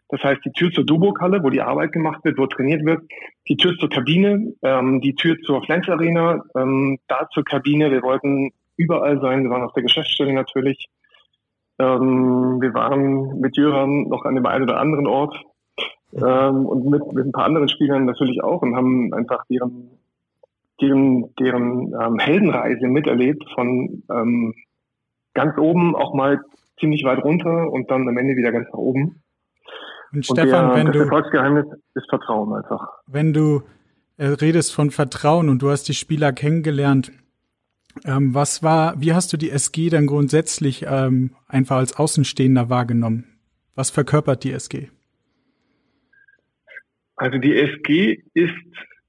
[0.08, 3.02] Das heißt, die Tür zur Duburg-Halle, wo die Arbeit gemacht wird, wo trainiert wird,
[3.48, 7.92] die Tür zur Kabine, ähm, die Tür zur Flens Arena, ähm, da zur Kabine.
[7.92, 9.44] Wir wollten überall sein.
[9.44, 10.88] Wir waren auf der Geschäftsstelle natürlich.
[11.78, 15.36] Ähm, wir waren mit Jöran noch an dem einen oder anderen Ort
[16.12, 19.90] ähm, und mit, mit ein paar anderen Spielern natürlich auch und haben einfach deren,
[20.80, 24.54] deren, deren ähm, Heldenreise miterlebt von ähm,
[25.34, 26.40] ganz oben auch mal
[26.78, 29.22] ziemlich weit runter und dann am Ende wieder ganz nach oben.
[30.12, 32.88] Und, und Stefan, der, wenn das du Erfolgsgeheimnis ist Vertrauen einfach.
[33.06, 33.62] Wenn du
[34.16, 37.12] äh, redest von Vertrauen und du hast die Spieler kennengelernt,
[38.04, 43.24] ähm, was war, wie hast du die SG dann grundsätzlich ähm, einfach als Außenstehender wahrgenommen?
[43.74, 44.88] Was verkörpert die SG?
[47.20, 48.54] Also die SG ist,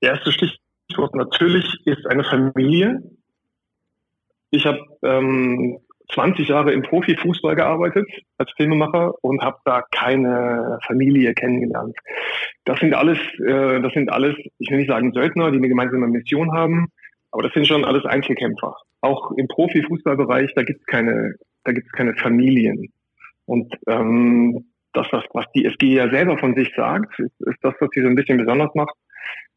[0.02, 3.02] erstes Stichwort natürlich, ist eine Familie.
[4.50, 5.80] Ich habe ähm,
[6.14, 8.06] 20 Jahre im Profifußball gearbeitet
[8.38, 11.96] als Filmemacher und habe da keine Familie kennengelernt.
[12.66, 16.08] Das sind alles, äh, das sind alles, ich will nicht sagen Söldner, die eine gemeinsame
[16.08, 16.88] Mission haben,
[17.32, 18.76] aber das sind schon alles Einzelkämpfer.
[19.00, 22.92] Auch im Profifußballbereich, da gibt's keine, da gibt's keine Familien.
[23.46, 27.74] Und ähm, das, was, was die SG ja selber von sich sagt, ist, ist das,
[27.80, 28.94] was sie so ein bisschen besonders macht.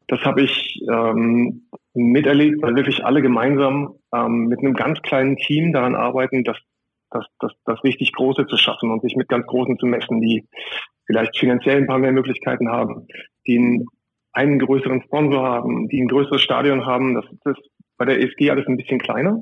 [0.07, 5.73] Das habe ich ähm, miterlebt, weil wirklich alle gemeinsam ähm, mit einem ganz kleinen Team
[5.73, 6.57] daran arbeiten, das,
[7.09, 10.45] das, das, das richtig Große zu schaffen und sich mit ganz Großen zu messen, die
[11.07, 13.07] vielleicht finanziell ein paar mehr Möglichkeiten haben,
[13.47, 13.85] die einen,
[14.33, 17.15] einen größeren Sponsor haben, die ein größeres Stadion haben.
[17.15, 19.41] Das ist bei der ESG alles ein bisschen kleiner.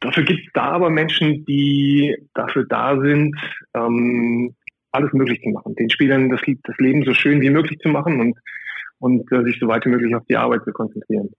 [0.00, 3.36] Dafür gibt es da aber Menschen, die dafür da sind,
[3.74, 4.54] ähm,
[4.92, 8.20] alles möglich zu machen, den Spielern das, das Leben so schön wie möglich zu machen
[8.20, 8.38] und,
[8.98, 11.30] und äh, sich so weit wie möglich auf die Arbeit zu konzentrieren.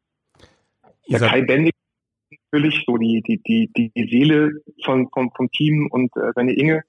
[1.08, 1.74] Ja, Kai Bendig
[2.52, 4.52] natürlich so die, die, die, die Seele
[4.84, 6.84] von, vom, vom Team und äh, seine Inge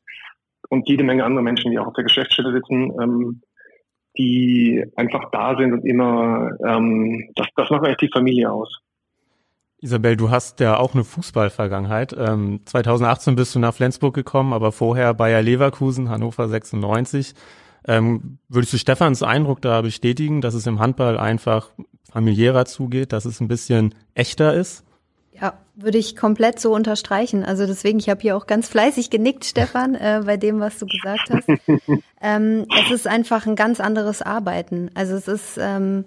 [0.69, 3.43] und jede Menge andere Menschen, die auch auf der Geschäftsstelle sitzen, ähm,
[4.17, 8.81] die einfach da sind und immer, ähm, das, das macht eigentlich die Familie aus.
[9.83, 12.15] Isabel, du hast ja auch eine Fußballvergangenheit.
[12.17, 17.35] Ähm, 2018 bist du nach Flensburg gekommen, aber vorher Bayer Leverkusen, Hannover 96.
[17.89, 21.71] Ähm, würdest du Stefans Eindruck da bestätigen, dass es im Handball einfach
[22.13, 24.85] familiärer zugeht, dass es ein bisschen echter ist?
[25.33, 27.43] Ja, würde ich komplett so unterstreichen.
[27.43, 30.87] Also deswegen, ich habe hier auch ganz fleißig genickt, Stefan, äh, bei dem, was du
[30.87, 31.49] gesagt hast.
[32.23, 34.91] ähm, es ist einfach ein ganz anderes Arbeiten.
[34.95, 36.05] Also es ist ähm,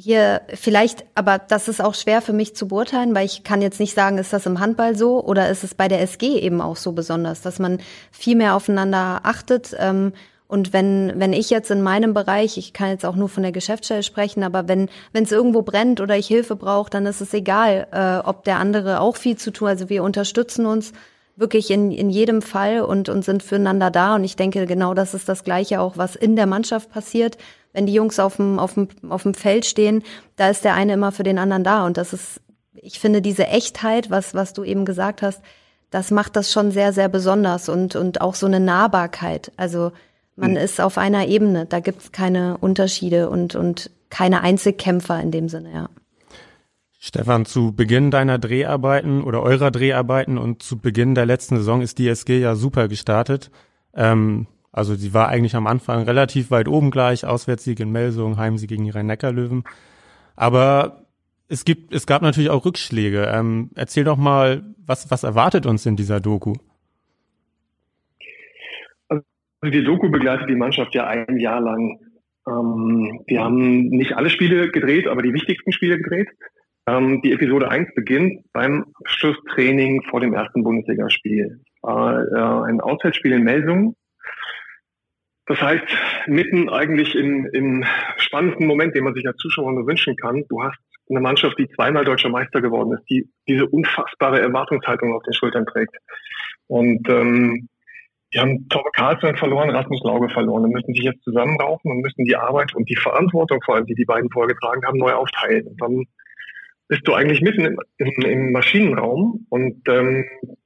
[0.00, 3.80] hier vielleicht, aber das ist auch schwer für mich zu beurteilen, weil ich kann jetzt
[3.80, 6.76] nicht sagen, ist das im Handball so oder ist es bei der SG eben auch
[6.76, 7.80] so besonders, dass man
[8.12, 10.12] viel mehr aufeinander achtet ähm,
[10.46, 13.52] Und wenn, wenn ich jetzt in meinem Bereich, ich kann jetzt auch nur von der
[13.52, 17.34] Geschäftsstelle sprechen, aber wenn wenn es irgendwo brennt oder ich Hilfe brauche, dann ist es
[17.34, 19.68] egal, äh, ob der andere auch viel zu tun.
[19.68, 20.92] Also wir unterstützen uns
[21.38, 24.16] wirklich in, in jedem Fall und, und sind füreinander da.
[24.16, 27.38] Und ich denke, genau das ist das Gleiche auch, was in der Mannschaft passiert.
[27.72, 30.02] Wenn die Jungs auf dem, auf dem, auf dem Feld stehen,
[30.36, 31.86] da ist der eine immer für den anderen da.
[31.86, 32.40] Und das ist,
[32.74, 35.40] ich finde, diese Echtheit, was, was du eben gesagt hast,
[35.90, 39.52] das macht das schon sehr, sehr besonders und, und auch so eine Nahbarkeit.
[39.56, 39.92] Also
[40.34, 40.56] man mhm.
[40.58, 45.48] ist auf einer Ebene, da gibt es keine Unterschiede und, und keine Einzelkämpfer in dem
[45.48, 45.88] Sinne, ja.
[47.00, 51.98] Stefan, zu Beginn deiner Dreharbeiten oder eurer Dreharbeiten und zu Beginn der letzten Saison ist
[51.98, 53.52] die SG ja super gestartet.
[53.94, 58.68] Ähm, also sie war eigentlich am Anfang relativ weit oben gleich, Auswärtssieg in Melsung, Heimsieg
[58.68, 59.62] gegen die Rhein-Neckar-Löwen.
[60.34, 61.06] Aber
[61.48, 63.30] es gibt, es gab natürlich auch Rückschläge.
[63.32, 66.54] Ähm, erzähl doch mal, was, was erwartet uns in dieser Doku?
[69.08, 69.22] Also
[69.64, 72.00] die Doku begleitet die Mannschaft ja ein Jahr lang.
[72.46, 76.28] Ähm, wir haben nicht alle Spiele gedreht, aber die wichtigsten Spiele gedreht.
[76.88, 81.60] Ähm, die Episode 1 beginnt beim Abschlusstraining vor dem ersten Bundesligaspiel.
[81.82, 83.94] War äh, ein Auswärtsspiel in Melsungen.
[85.46, 85.84] Das heißt,
[86.26, 87.84] mitten eigentlich im, im
[88.16, 90.78] spannendsten Moment, den man sich als Zuschauer nur wünschen kann, du hast
[91.10, 95.66] eine Mannschaft, die zweimal deutscher Meister geworden ist, die diese unfassbare Erwartungshaltung auf den Schultern
[95.66, 95.96] trägt.
[96.68, 97.68] Und ähm,
[98.32, 102.24] die haben Torbe Karlsson verloren, Rasmus Lauge verloren und müssen sich jetzt zusammenraufen und müssen
[102.24, 105.66] die Arbeit und die Verantwortung vor allem, die die beiden vorgetragen haben, neu aufteilen.
[105.66, 106.04] Und dann
[106.88, 110.24] bist du eigentlich mitten im, im, im Maschinenraum und ähm,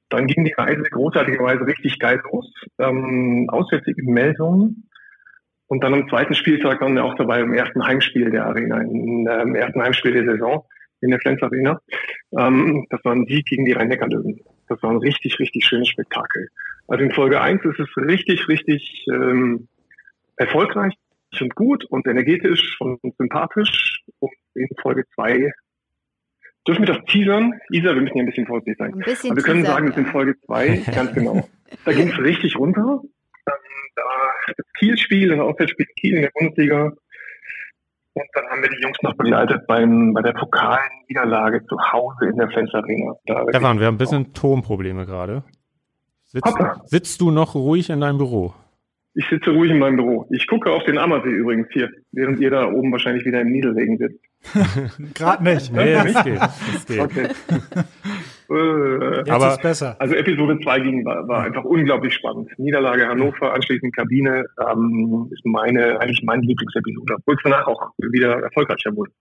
[0.09, 2.51] dann ging die Reise großartigerweise richtig geil los.
[2.79, 4.89] Ähm, auswärtige Meldungen
[5.67, 9.27] und dann am zweiten Spieltag waren wir auch dabei im ersten Heimspiel der Arena, im
[9.27, 10.65] ähm, ersten Heimspiel der Saison
[11.01, 11.81] in der Flens Arena.
[12.37, 14.39] Ähm, das war ein Sieg gegen die Rhein-Neckar-Löwen.
[14.69, 16.47] Das war ein richtig, richtig schönes Spektakel.
[16.87, 19.67] Also in Folge 1 ist es richtig, richtig ähm,
[20.37, 20.93] erfolgreich
[21.41, 24.03] und gut und energetisch und sympathisch.
[24.19, 25.51] Und in Folge 2
[26.67, 27.53] dürfen wir das teasern?
[27.69, 28.93] Isa, wir müssen hier ein bisschen vorsichtig sein.
[28.93, 30.01] Ein bisschen wir können teasern, sagen, es ja.
[30.01, 31.47] in Folge 2, ganz genau.
[31.85, 33.01] Da ging es richtig runter.
[33.01, 33.53] Ähm,
[33.95, 34.03] da
[34.57, 36.93] das Kiel-Spiel, das Auswärtsspiel Kiel in der Bundesliga.
[38.15, 42.37] Und dann haben wir die Jungs noch begleitet beim, bei der Pokalniederlage zu Hause in
[42.37, 43.15] der Fensterarena.
[43.49, 45.43] Stefan, wir haben ein bisschen Tonprobleme gerade.
[46.25, 48.53] Sitzt, sitzt du noch ruhig in deinem Büro?
[49.15, 50.27] Ich sitze ruhig in meinem Büro.
[50.31, 53.97] Ich gucke auf den Ammersee übrigens hier, während ihr da oben wahrscheinlich wieder im Niederregen
[53.97, 54.19] sitzt.
[55.13, 55.71] Gerade nicht.
[55.71, 56.39] Nee, das geht.
[56.39, 56.99] Das geht.
[56.99, 57.27] Okay.
[58.49, 59.95] Äh, Jetzt aber, ist besser.
[59.99, 62.51] Also Episode 2 ging, war, war einfach unglaublich spannend.
[62.57, 68.43] Niederlage Hannover, anschließend Kabine, ähm, ist meine, eigentlich meine Lieblingsepisode, obwohl es danach auch wieder
[68.43, 69.11] erfolgreicher wurde.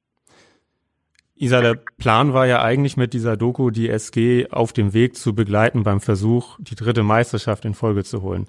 [1.36, 5.34] Isa, der Plan war ja eigentlich mit dieser Doku die SG auf dem Weg zu
[5.34, 8.46] begleiten beim Versuch, die dritte Meisterschaft in Folge zu holen.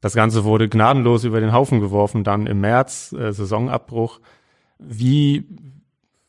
[0.00, 4.20] Das Ganze wurde gnadenlos über den Haufen geworfen, dann im März, äh, Saisonabbruch.
[4.78, 5.46] Wie,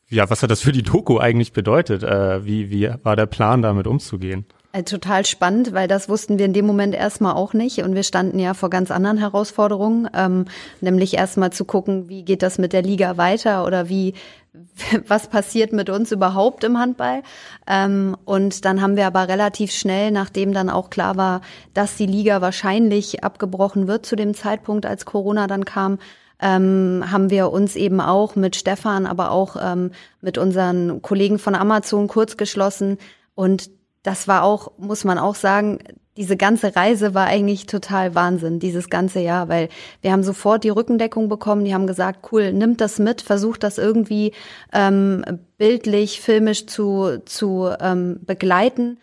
[0.08, 2.02] ja, was hat das für die Doku eigentlich bedeutet?
[2.02, 4.46] Äh, wie, wie war der Plan, damit umzugehen?
[4.72, 8.02] Äh, total spannend, weil das wussten wir in dem Moment erstmal auch nicht und wir
[8.02, 10.44] standen ja vor ganz anderen Herausforderungen, ähm,
[10.82, 14.12] nämlich erstmal zu gucken, wie geht das mit der Liga weiter oder wie
[15.06, 17.22] was passiert mit uns überhaupt im Handball.
[17.66, 21.40] Ähm, und dann haben wir aber relativ schnell, nachdem dann auch klar war,
[21.72, 25.98] dass die Liga wahrscheinlich abgebrochen wird zu dem Zeitpunkt, als Corona dann kam,
[26.40, 31.54] ähm, haben wir uns eben auch mit Stefan, aber auch ähm, mit unseren Kollegen von
[31.54, 32.98] Amazon kurz geschlossen.
[33.34, 33.70] Und
[34.08, 35.80] das war auch, muss man auch sagen,
[36.16, 39.68] diese ganze Reise war eigentlich total Wahnsinn, dieses ganze Jahr, weil
[40.00, 43.76] wir haben sofort die Rückendeckung bekommen, die haben gesagt, cool, nimmt das mit, versucht das
[43.76, 44.32] irgendwie
[44.72, 45.22] ähm,
[45.58, 48.98] bildlich, filmisch zu, zu ähm, begleiten.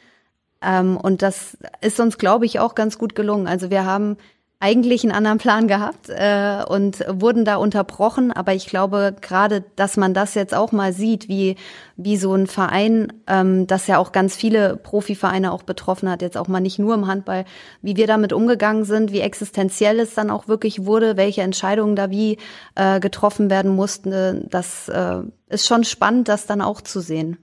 [0.64, 3.46] Ähm, und das ist uns, glaube ich, auch ganz gut gelungen.
[3.46, 4.18] Also wir haben
[4.60, 8.32] eigentlich einen anderen Plan gehabt äh, und wurden da unterbrochen.
[8.32, 11.56] Aber ich glaube gerade, dass man das jetzt auch mal sieht, wie
[11.98, 16.38] wie so ein Verein, ähm, das ja auch ganz viele Profivereine auch betroffen hat, jetzt
[16.38, 17.46] auch mal nicht nur im Handball,
[17.82, 22.10] wie wir damit umgegangen sind, wie existenziell es dann auch wirklich wurde, welche Entscheidungen da
[22.10, 22.38] wie
[22.76, 24.48] äh, getroffen werden mussten.
[24.50, 27.38] Das äh, ist schon spannend, das dann auch zu sehen.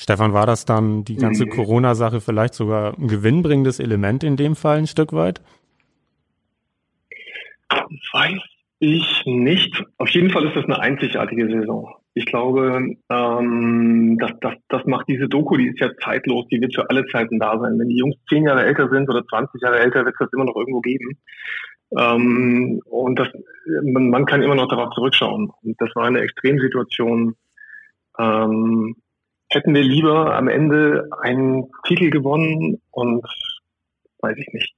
[0.00, 1.50] Stefan, war das dann die ganze mhm.
[1.50, 5.40] Corona-Sache vielleicht sogar ein gewinnbringendes Element in dem Fall ein Stück weit?
[8.12, 8.40] Weiß
[8.80, 9.82] ich nicht.
[9.98, 11.94] Auf jeden Fall ist das eine einzigartige Saison.
[12.14, 16.74] Ich glaube, ähm, das, das, das macht diese Doku, die ist ja zeitlos, die wird
[16.74, 17.78] für alle Zeiten da sein.
[17.78, 20.44] Wenn die Jungs zehn Jahre älter sind oder 20 Jahre älter, wird es das immer
[20.44, 21.18] noch irgendwo geben.
[21.96, 23.28] Ähm, und das,
[23.84, 25.50] man, man kann immer noch darauf zurückschauen.
[25.62, 27.34] Und das war eine Extremsituation.
[28.18, 28.96] Ähm,
[29.50, 33.24] hätten wir lieber am Ende einen Titel gewonnen und
[34.20, 34.77] weiß ich nicht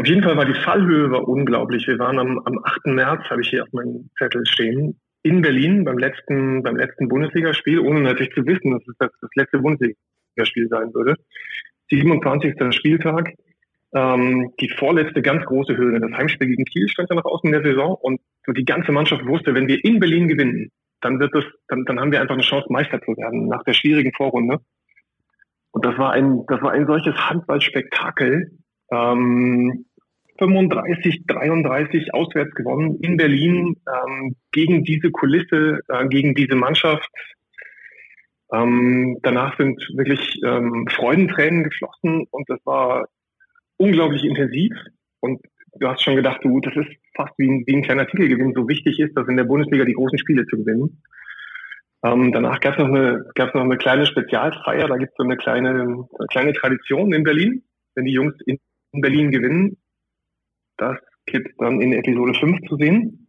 [0.00, 1.86] Auf jeden Fall war die Fallhöhe war unglaublich.
[1.86, 2.86] Wir waren am, am 8.
[2.86, 7.80] März, habe ich hier auf meinem Zettel stehen, in Berlin beim letzten, beim letzten Bundesligaspiel,
[7.80, 11.16] ohne natürlich zu wissen, dass es das, das letzte Bundesligaspiel sein würde.
[11.90, 12.54] 27.
[12.74, 13.34] Spieltag,
[13.94, 16.00] ähm, die vorletzte ganz große Höhe.
[16.00, 19.26] Das Heimspiel gegen Kiel stand ja noch außen in der Saison und die ganze Mannschaft
[19.26, 20.70] wusste, wenn wir in Berlin gewinnen,
[21.02, 23.74] dann wird es, dann, dann haben wir einfach eine Chance, Meister zu werden nach der
[23.74, 24.60] schwierigen Vorrunde.
[25.72, 28.50] Und das war ein, das war ein solches Handballspektakel.
[28.92, 29.84] Ähm,
[30.40, 37.08] 35, 33 auswärts gewonnen in Berlin ähm, gegen diese Kulisse, äh, gegen diese Mannschaft.
[38.52, 43.06] Ähm, danach sind wirklich ähm, Freudentränen geflossen und das war
[43.76, 44.72] unglaublich intensiv.
[45.20, 45.40] Und
[45.78, 48.54] du hast schon gedacht, du, das ist fast wie ein, wie ein kleiner Titelgewinn.
[48.54, 51.02] So wichtig ist das in der Bundesliga die großen Spiele zu gewinnen.
[52.02, 54.88] Ähm, danach gab es noch eine noch eine kleine Spezialfeier.
[54.88, 57.62] Da gibt es so eine kleine Tradition in Berlin,
[57.94, 58.58] wenn die Jungs in
[58.92, 59.76] Berlin gewinnen
[60.80, 63.28] das gibt dann in Episode 5 zu sehen.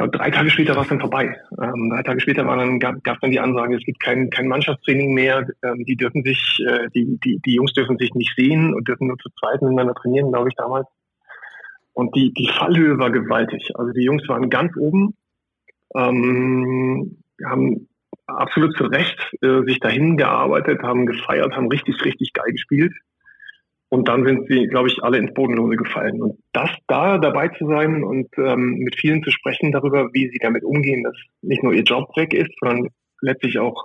[0.00, 1.36] Ja, drei Tage später war es dann vorbei.
[1.62, 4.48] Ähm, drei Tage später war dann, gab es dann die Ansage, es gibt kein, kein
[4.48, 5.46] Mannschaftstraining mehr.
[5.62, 9.08] Ähm, die dürfen sich, äh, die, die, die Jungs dürfen sich nicht sehen und dürfen
[9.08, 10.86] nur zu zweit miteinander trainieren, glaube ich, damals.
[11.92, 13.70] Und die, die Fallhöhe war gewaltig.
[13.74, 15.14] Also die Jungs waren ganz oben,
[15.94, 17.88] ähm, haben
[18.26, 22.94] absolut zu Recht äh, sich dahin gearbeitet, haben gefeiert, haben richtig, richtig geil gespielt.
[23.92, 26.22] Und dann sind sie, glaube ich, alle ins Bodenlose gefallen.
[26.22, 30.38] Und das da dabei zu sein und ähm, mit vielen zu sprechen darüber, wie sie
[30.40, 32.88] damit umgehen, dass nicht nur ihr Job weg ist, sondern
[33.20, 33.84] letztlich auch,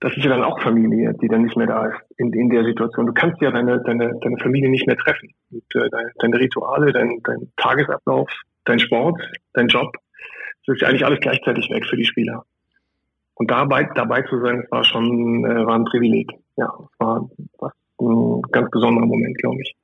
[0.00, 2.64] das ist ja dann auch Familie, die dann nicht mehr da ist in, in der
[2.64, 3.04] Situation.
[3.04, 5.28] Du kannst ja deine, deine, deine Familie nicht mehr treffen.
[5.50, 8.30] Und, äh, deine, deine Rituale, dein, dein Tagesablauf,
[8.64, 9.20] dein Sport,
[9.52, 9.92] dein Job,
[10.64, 12.46] das ist ja eigentlich alles gleichzeitig weg für die Spieler.
[13.34, 16.30] Und dabei, dabei zu sein, das war schon äh, war ein Privileg.
[16.56, 17.72] Ja, war was
[18.08, 19.76] ein ganz besonderer Moment, glaube ich.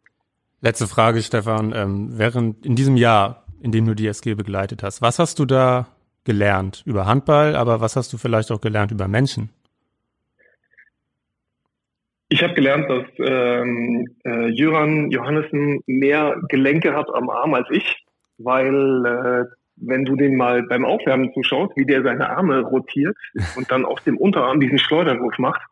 [0.61, 1.73] Letzte Frage, Stefan.
[1.75, 5.45] Ähm, während in diesem Jahr, in dem du die SG begleitet hast, was hast du
[5.45, 5.89] da
[6.25, 9.51] gelernt über Handball, aber was hast du vielleicht auch gelernt über Menschen?
[12.29, 18.05] Ich habe gelernt, dass ähm, äh, Jöran Johannessen mehr Gelenke hat am Arm als ich,
[18.37, 19.45] weil äh,
[19.77, 23.17] wenn du den mal beim Aufwärmen zuschaust, wie der seine Arme rotiert
[23.57, 25.63] und dann auf dem Unterarm diesen Schleuderwurf macht,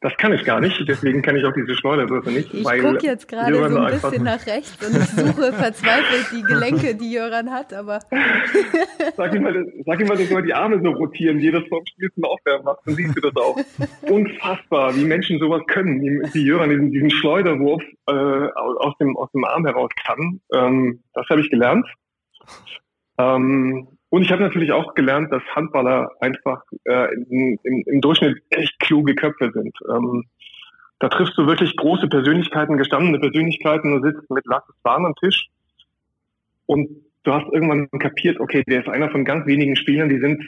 [0.00, 2.52] das kann ich gar nicht, deswegen kann ich auch diese Schleuderwürfe nicht.
[2.52, 6.94] Ich gucke jetzt gerade so ein bisschen nach rechts und ich suche verzweifelt die Gelenke,
[6.94, 8.00] die Jöran hat, aber.
[9.16, 12.10] sag ihm mal, sag ihm mal, dass soll die Arme so rotieren, jedes vom Spiel
[12.12, 13.56] zum Aufwärmen macht, dann siehst du das auch.
[14.02, 19.30] Unfassbar, wie Menschen sowas können, wie, wie Jöran diesen, diesen Schleuderwurf äh, aus, dem, aus
[19.32, 20.40] dem Arm heraus kann.
[20.52, 21.86] Ähm, das habe ich gelernt.
[23.18, 28.38] Ähm, und ich habe natürlich auch gelernt, dass Handballer einfach äh, im, im, im Durchschnitt
[28.50, 29.76] echt kluge Köpfe sind.
[29.90, 30.24] Ähm,
[30.98, 35.48] da triffst du wirklich große Persönlichkeiten, gestandene Persönlichkeiten und sitzt mit Lasses Bahn am Tisch.
[36.66, 36.88] Und
[37.24, 40.42] du hast irgendwann kapiert, okay, der ist einer von ganz wenigen Spielern, die sind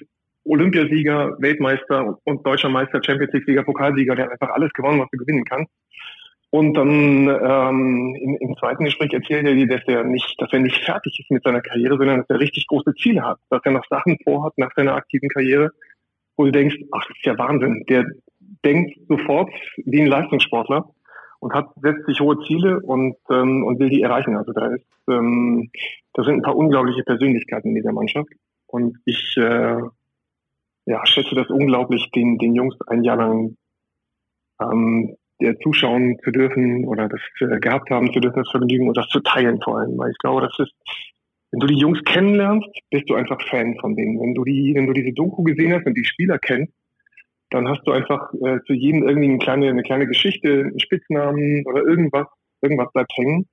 [0.45, 5.19] Olympiasieger, Weltmeister und deutscher Meister, Champions League-Sieger, Pokalsieger, der hat einfach alles gewonnen, was du
[5.19, 5.71] gewinnen kannst.
[6.51, 10.61] Und dann ähm, im, im zweiten Gespräch erzählt er dir, dass er nicht, dass er
[10.61, 13.73] nicht fertig ist mit seiner Karriere, sondern dass er richtig große Ziele hat, dass er
[13.73, 15.73] noch Sachen vorhat nach seiner aktiven Karriere,
[16.37, 17.85] wo du denkst, ach, das ist ja Wahnsinn.
[17.89, 18.07] Der
[18.65, 20.89] denkt sofort wie ein Leistungssportler
[21.41, 24.37] und hat setzt sich hohe Ziele und ähm, und will die erreichen.
[24.37, 25.71] Also da ist, ähm,
[26.15, 28.31] da sind ein paar unglaubliche Persönlichkeiten in dieser Mannschaft
[28.67, 29.81] und ich äh,
[30.87, 33.57] ja schätze das unglaublich, den den Jungs ein Jahr lang
[34.61, 35.17] ähm,
[35.63, 39.21] zuschauen zu dürfen oder das äh, gehabt haben zu dürfen, das Vergnügen und das zu
[39.21, 39.97] teilen vor allem.
[39.99, 40.75] Weil ich glaube, das ist,
[41.51, 44.21] wenn du die Jungs kennenlernst, bist du einfach Fan von denen.
[44.21, 46.73] Wenn du die, wenn du diese Doku gesehen hast und die Spieler kennst,
[47.51, 51.65] dann hast du einfach äh, zu jedem irgendwie eine kleine, eine kleine Geschichte, einen Spitznamen
[51.67, 52.27] oder irgendwas,
[52.61, 53.47] irgendwas bleibt hängen.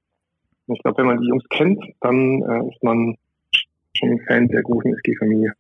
[0.68, 3.16] Und ich glaube, wenn man die Jungs kennt, dann äh, ist man
[3.96, 5.54] schon ein Fan der großen SG-Familie.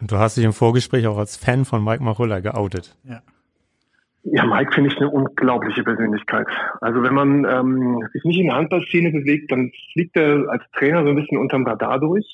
[0.00, 2.96] Und du hast dich im Vorgespräch auch als Fan von Mike Machulla geoutet.
[3.04, 3.22] Ja.
[4.22, 6.46] Ja, Mike finde ich eine unglaubliche Persönlichkeit.
[6.80, 11.02] Also wenn man ähm, sich nicht in der Handballszene bewegt, dann fliegt er als Trainer
[11.04, 12.26] so ein bisschen unterm Radar durch.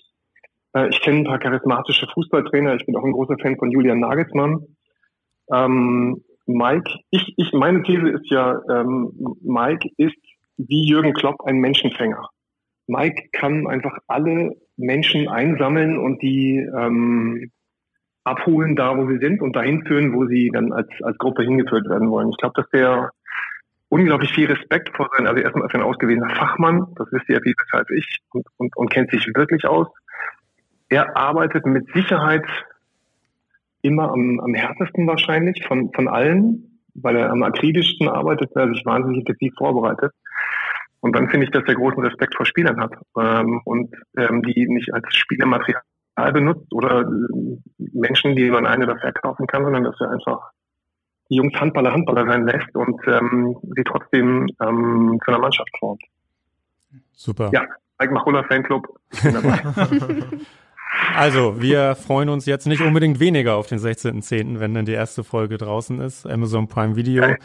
[0.75, 2.75] Äh, ich kenne ein paar charismatische Fußballtrainer.
[2.75, 4.66] Ich bin auch ein großer Fan von Julian Nagelsmann.
[5.53, 10.16] Ähm, Mike, ich, ich, meine These ist ja, ähm, Mike ist
[10.57, 12.29] wie Jürgen Klopp ein Menschenfänger.
[12.88, 17.51] Mike kann einfach alle Menschen einsammeln und die ähm,
[18.26, 21.88] abholen, da wo sie sind und dahin führen, wo sie dann als, als Gruppe hingeführt
[21.88, 22.30] werden wollen.
[22.30, 23.10] Ich glaube, dass der
[23.88, 27.40] unglaublich viel Respekt vor sein, also erstmal als ein ausgewiesener Fachmann, das wisst ihr ja
[27.40, 29.86] viel besser als ich und, und, und kennt sich wirklich aus.
[30.88, 32.46] Er arbeitet mit Sicherheit
[33.82, 38.74] immer am, am härtesten wahrscheinlich von, von allen, weil er am akribischsten arbeitet, weil er
[38.74, 40.12] sich wahnsinnig intensiv vorbereitet.
[41.00, 44.66] Und dann finde ich, dass er großen Respekt vor Spielern hat ähm, und ähm, die
[44.68, 45.82] nicht als Spielermaterial
[46.16, 47.59] benutzt oder äh,
[47.92, 50.50] Menschen, die man ein- oder verkaufen kann, sondern dass er einfach
[51.31, 56.02] die Jungs Handballer Handballer sein lässt und ähm, sie trotzdem ähm, zu einer Mannschaft formt.
[57.12, 57.50] Super.
[57.52, 57.64] Ja,
[57.98, 58.87] Mike Machulla Fanclub.
[61.14, 65.24] Also, wir freuen uns jetzt nicht unbedingt weniger auf den 16.10., wenn dann die erste
[65.24, 67.22] Folge draußen ist, Amazon Prime Video.
[67.22, 67.38] Geil.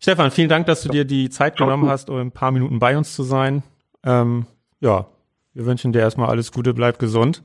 [0.00, 2.96] Stefan, vielen Dank, dass du dir die Zeit genommen hast, um ein paar Minuten bei
[2.96, 3.62] uns zu sein.
[4.04, 4.46] Ähm,
[4.80, 5.06] ja,
[5.54, 7.42] wir wünschen dir erstmal alles Gute, bleib gesund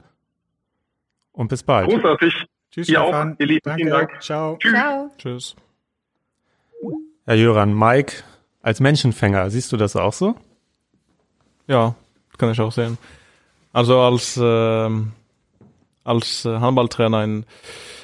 [1.33, 1.89] und bis bald.
[1.89, 2.45] Großartig.
[2.71, 3.35] Tschüss, Ihr auch, Stefan.
[3.39, 3.61] ihr Lieben.
[3.63, 3.81] Danke.
[3.83, 4.21] Vielen Dank.
[4.23, 4.57] Ciao.
[4.59, 5.11] Ciao.
[5.17, 5.55] Tschüss.
[7.25, 8.23] Herr Jöran, Mike,
[8.61, 10.35] als Menschenfänger, siehst du das auch so?
[11.67, 11.95] Ja,
[12.37, 12.97] kann ich auch sehen.
[13.71, 15.11] Also als ähm,
[16.03, 17.45] als äh, Handballtrainer in,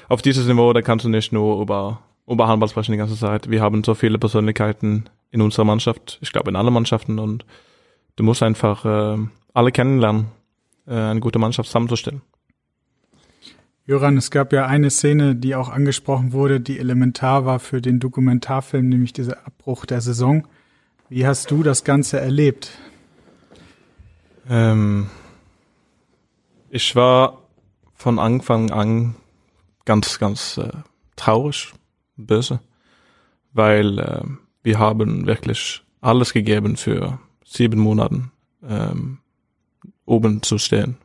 [0.07, 3.49] auf dieses Niveau, da kannst du nicht nur über über Handball sprechen die ganze Zeit.
[3.49, 7.43] Wir haben so viele Persönlichkeiten in unserer Mannschaft, ich glaube in allen Mannschaften und
[8.15, 9.17] du musst einfach äh,
[9.53, 10.27] alle kennenlernen,
[10.87, 12.21] äh, eine gute Mannschaft zusammenzustellen.
[13.89, 17.99] Jöran, es gab ja eine Szene, die auch angesprochen wurde, die elementar war für den
[17.99, 20.47] Dokumentarfilm, nämlich dieser Abbruch der Saison.
[21.09, 22.69] Wie hast du das Ganze erlebt?
[24.47, 25.09] Ähm,
[26.69, 27.41] ich war
[27.95, 29.15] von Anfang an
[29.85, 30.69] ganz, ganz äh,
[31.15, 31.73] traurig,
[32.15, 32.59] böse,
[33.53, 34.21] weil äh,
[34.61, 39.17] wir haben wirklich alles gegeben für sieben Monaten ähm,
[40.05, 40.97] oben zu stehen.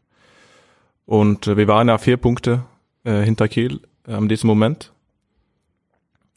[1.06, 2.64] Und äh, wir waren ja vier Punkte
[3.04, 4.92] äh, hinter Kiel äh, an diesem Moment.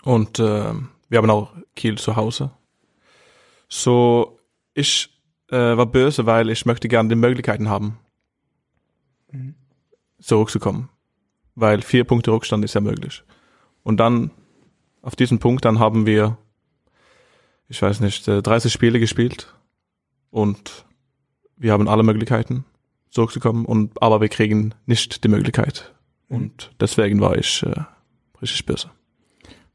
[0.03, 0.73] Und äh,
[1.09, 2.51] wir haben auch Kiel zu Hause.
[3.67, 4.39] So,
[4.73, 5.09] ich
[5.49, 7.99] äh, war böse, weil ich möchte gerne die Möglichkeiten haben,
[10.19, 10.89] zurückzukommen.
[11.55, 13.23] Weil vier Punkte Rückstand ist ja möglich.
[13.83, 14.31] Und dann,
[15.01, 16.37] auf diesen Punkt, dann haben wir,
[17.67, 19.53] ich weiß nicht, äh, 30 Spiele gespielt
[20.29, 20.85] und
[21.55, 22.65] wir haben alle Möglichkeiten
[23.09, 25.93] zurückzukommen und aber wir kriegen nicht die Möglichkeit.
[26.29, 27.81] Und deswegen war ich äh,
[28.41, 28.89] richtig böse.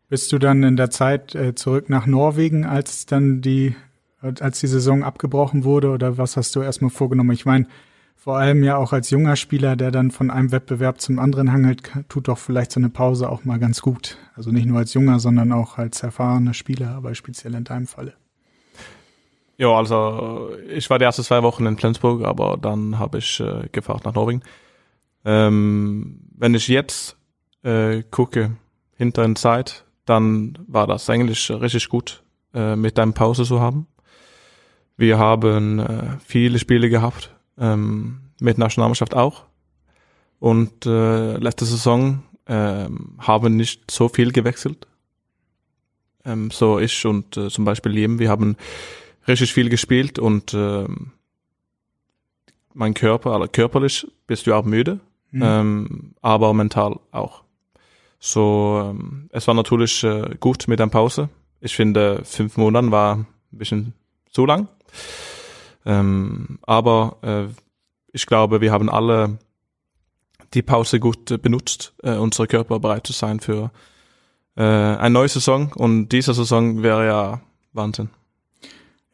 [0.09, 3.75] Bist du dann in der Zeit äh, zurück nach Norwegen, als dann die,
[4.21, 7.33] als die Saison abgebrochen wurde, oder was hast du erstmal vorgenommen?
[7.33, 7.67] Ich meine,
[8.15, 11.91] vor allem ja auch als junger Spieler, der dann von einem Wettbewerb zum anderen hangelt,
[12.09, 14.17] tut doch vielleicht so eine Pause auch mal ganz gut.
[14.37, 18.13] Also nicht nur als junger, sondern auch als erfahrener Spieler, aber speziell in deinem Falle.
[19.57, 23.69] Ja, also ich war die ersten zwei Wochen in Flensburg, aber dann habe ich äh,
[23.73, 24.43] gefahren nach Norwegen.
[25.25, 27.17] Ähm, wenn ich jetzt
[27.63, 28.57] äh, gucke,
[28.97, 32.23] hinter in Zeit, dann war das eigentlich richtig gut,
[32.55, 33.87] äh, mit einem Pause zu haben.
[34.97, 39.45] Wir haben äh, viele Spiele gehabt, ähm, mit Nationalmannschaft auch.
[40.39, 44.87] Und äh, letzte Saison ähm, haben nicht so viel gewechselt.
[46.25, 48.57] Ähm, so ich und äh, zum Beispiel Liam, wir haben
[49.27, 51.13] richtig viel gespielt und ähm,
[52.75, 55.01] mein Körper, also körperlich bist du auch müde,
[55.33, 55.43] Mhm.
[55.43, 57.43] ähm, aber mental auch.
[58.19, 61.29] So, ähm, es war natürlich äh, gut mit der Pause.
[61.61, 63.95] Ich finde, fünf Monate war ein bisschen
[64.31, 64.69] zu lang.
[65.85, 67.53] Ähm, aber äh,
[68.13, 69.39] ich glaube, wir haben alle
[70.55, 73.71] die Pause gut benutzt, äh, unser Körper bereit zu sein für
[74.57, 75.73] äh, eine neue Saison.
[75.73, 77.41] Und diese Saison wäre ja
[77.73, 78.11] Wahnsinn.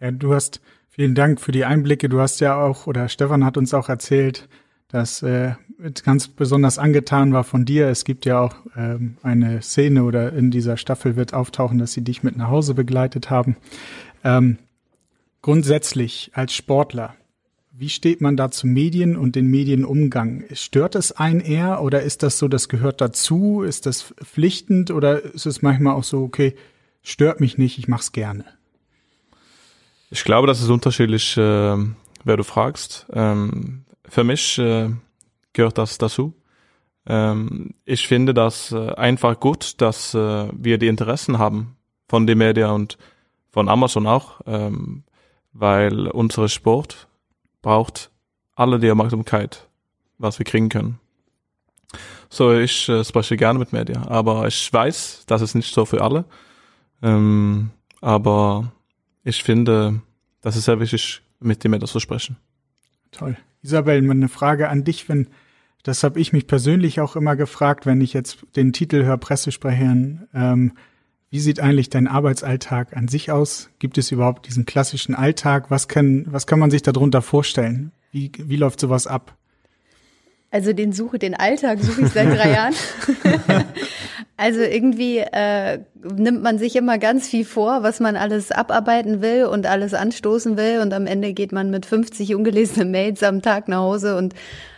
[0.00, 2.08] Ja, du hast vielen Dank für die Einblicke.
[2.08, 4.48] Du hast ja auch, oder Stefan hat uns auch erzählt,
[4.88, 5.52] dass äh,
[6.02, 7.88] ganz besonders angetan war von dir.
[7.88, 12.02] Es gibt ja auch ähm, eine Szene oder in dieser Staffel wird auftauchen, dass sie
[12.02, 13.56] dich mit nach Hause begleitet haben.
[14.24, 14.58] Ähm,
[15.42, 17.14] grundsätzlich als Sportler,
[17.72, 20.44] wie steht man da zu Medien und den Medienumgang?
[20.52, 23.62] Stört es einen eher oder ist das so, das gehört dazu?
[23.62, 26.56] Ist das pflichtend oder ist es manchmal auch so, okay,
[27.02, 28.44] stört mich nicht, ich mach's gerne?
[30.10, 31.76] Ich glaube, das ist unterschiedlich, äh,
[32.24, 33.06] wer du fragst.
[33.12, 34.90] Ähm, für mich äh,
[35.52, 36.34] gehört das dazu.
[37.06, 41.76] Ähm, ich finde das äh, einfach gut, dass äh, wir die Interessen haben
[42.08, 42.98] von den Medien und
[43.50, 45.04] von Amazon auch, ähm,
[45.52, 47.08] weil unser Sport
[47.62, 48.10] braucht
[48.54, 49.68] alle die Aufmerksamkeit,
[50.18, 51.00] was wir kriegen können.
[52.28, 56.02] So, ich äh, spreche gerne mit Medien, aber ich weiß, das ist nicht so für
[56.02, 56.26] alle.
[57.02, 58.72] Ähm, aber
[59.24, 60.02] ich finde,
[60.42, 62.36] das ist sehr wichtig, mit dem etwas zu sprechen.
[63.10, 63.36] Toll.
[63.62, 65.28] Isabel, eine Frage an dich, wenn,
[65.82, 70.28] das habe ich mich persönlich auch immer gefragt, wenn ich jetzt den Titel höre, Pressesprecherin,
[70.34, 70.72] ähm,
[71.30, 73.70] wie sieht eigentlich dein Arbeitsalltag an sich aus?
[73.78, 75.70] Gibt es überhaupt diesen klassischen Alltag?
[75.70, 77.92] Was kann, was kann man sich darunter vorstellen?
[78.12, 79.37] Wie, wie läuft sowas ab?
[80.50, 82.74] Also den suche, den Alltag suche ich seit drei Jahren.
[84.36, 89.44] also irgendwie äh, nimmt man sich immer ganz viel vor, was man alles abarbeiten will
[89.44, 90.80] und alles anstoßen will.
[90.80, 94.34] Und am Ende geht man mit 50 ungelesenen Mails am Tag nach Hause und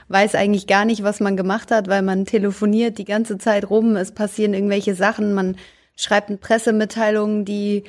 [0.09, 3.95] weiß eigentlich gar nicht, was man gemacht hat, weil man telefoniert die ganze Zeit rum,
[3.95, 5.57] es passieren irgendwelche Sachen, man
[5.95, 7.85] schreibt Pressemitteilungen, die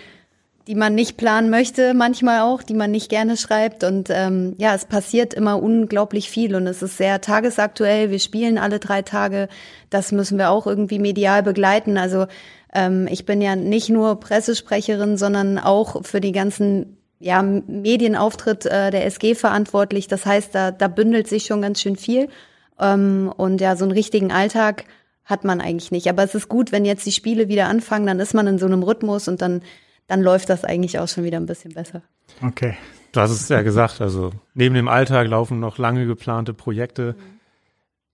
[0.67, 3.83] die man nicht planen möchte, manchmal auch, die man nicht gerne schreibt.
[3.83, 8.11] Und ähm, ja, es passiert immer unglaublich viel und es ist sehr tagesaktuell.
[8.11, 9.49] Wir spielen alle drei Tage.
[9.89, 11.97] Das müssen wir auch irgendwie medial begleiten.
[11.97, 12.27] Also
[12.73, 18.91] ähm, ich bin ja nicht nur Pressesprecherin, sondern auch für die ganzen ja, Medienauftritt äh,
[18.91, 20.07] der SG verantwortlich.
[20.07, 22.29] Das heißt, da, da bündelt sich schon ganz schön viel.
[22.79, 24.85] Ähm, und ja, so einen richtigen Alltag
[25.25, 26.07] hat man eigentlich nicht.
[26.07, 28.65] Aber es ist gut, wenn jetzt die Spiele wieder anfangen, dann ist man in so
[28.65, 29.61] einem Rhythmus und dann
[30.07, 32.01] dann läuft das eigentlich auch schon wieder ein bisschen besser.
[32.41, 32.75] Okay.
[33.11, 37.15] Du hast es ja gesagt, also neben dem Alltag laufen noch lange geplante Projekte.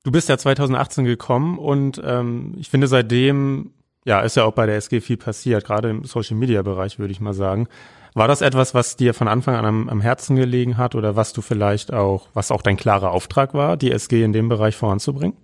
[0.03, 3.73] Du bist ja 2018 gekommen und ähm, ich finde seitdem,
[4.05, 7.33] ja, ist ja auch bei der SG viel passiert, gerade im Social-Media-Bereich, würde ich mal
[7.33, 7.67] sagen.
[8.13, 11.33] War das etwas, was dir von Anfang an am, am, Herzen gelegen hat oder was
[11.33, 15.37] du vielleicht auch, was auch dein klarer Auftrag war, die SG in dem Bereich voranzubringen?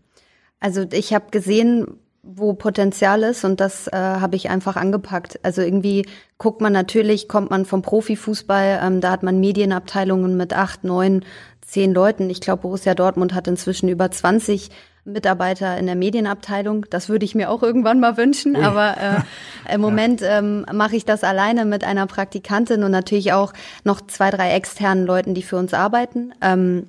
[0.60, 5.40] Also ich habe gesehen, wo Potenzial ist und das äh, habe ich einfach angepackt.
[5.44, 6.08] Also irgendwie
[6.38, 11.26] guckt man natürlich, kommt man vom Profifußball, ähm, da hat man Medienabteilungen mit acht, neun,
[11.62, 12.30] zehn Leuten.
[12.30, 14.70] Ich glaube, Borussia Dortmund hat inzwischen über 20
[15.06, 16.86] Mitarbeiter in der Medienabteilung.
[16.90, 18.64] Das würde ich mir auch irgendwann mal wünschen, Ui.
[18.64, 23.52] aber äh, im Moment ähm, mache ich das alleine mit einer Praktikantin und natürlich auch
[23.84, 26.34] noch zwei, drei externen Leuten, die für uns arbeiten.
[26.42, 26.88] Ähm,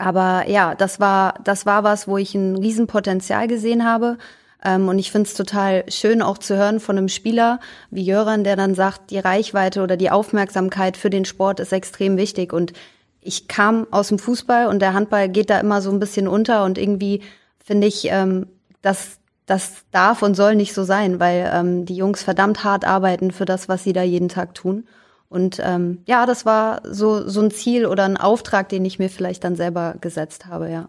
[0.00, 4.18] aber ja, das war, das war was, wo ich ein Riesenpotenzial gesehen habe.
[4.64, 8.44] Ähm, und ich finde es total schön auch zu hören von einem Spieler wie Jöran,
[8.44, 12.52] der dann sagt, die Reichweite oder die Aufmerksamkeit für den Sport ist extrem wichtig.
[12.52, 12.72] Und
[13.20, 16.64] ich kam aus dem Fußball und der Handball geht da immer so ein bisschen unter
[16.64, 17.22] und irgendwie
[17.62, 18.46] finde ich, ähm,
[18.82, 23.32] dass das darf und soll nicht so sein, weil ähm, die Jungs verdammt hart arbeiten
[23.32, 24.86] für das, was sie da jeden Tag tun.
[25.30, 29.08] Und ähm, ja, das war so, so ein Ziel oder ein Auftrag, den ich mir
[29.08, 30.88] vielleicht dann selber gesetzt habe, ja.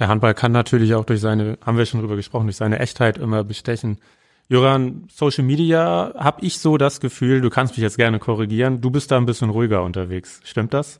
[0.00, 3.18] Der Handball kann natürlich auch durch seine, haben wir schon drüber gesprochen, durch seine Echtheit
[3.18, 3.98] immer bestechen.
[4.48, 8.90] Joran, Social Media habe ich so das Gefühl, du kannst mich jetzt gerne korrigieren, du
[8.90, 10.40] bist da ein bisschen ruhiger unterwegs.
[10.42, 10.98] Stimmt das?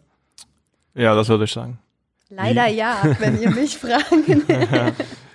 [0.94, 1.80] Ja, das würde ich sagen.
[2.30, 2.76] Leider Wie?
[2.76, 4.44] ja, wenn ihr mich fragen.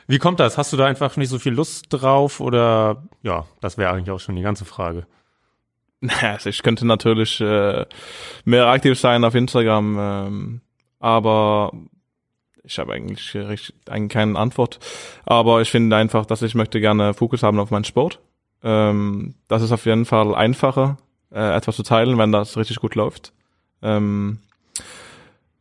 [0.08, 0.58] Wie kommt das?
[0.58, 4.22] Hast du da einfach nicht so viel Lust drauf oder ja, das wäre eigentlich auch
[4.22, 5.06] schon die ganze Frage.
[6.02, 7.86] Naja, also ich könnte natürlich äh,
[8.46, 10.62] mehr aktiv sein auf Instagram, ähm,
[11.00, 11.72] aber
[12.64, 13.36] ich habe eigentlich,
[13.90, 14.80] eigentlich keine Antwort.
[15.26, 18.20] Aber ich finde einfach, dass ich möchte gerne Fokus haben auf meinen Sport.
[18.64, 20.98] Ähm, das ist auf jeden Fall einfacher,
[21.32, 23.34] äh, etwas zu teilen, wenn das richtig gut läuft.
[23.82, 24.40] Ähm,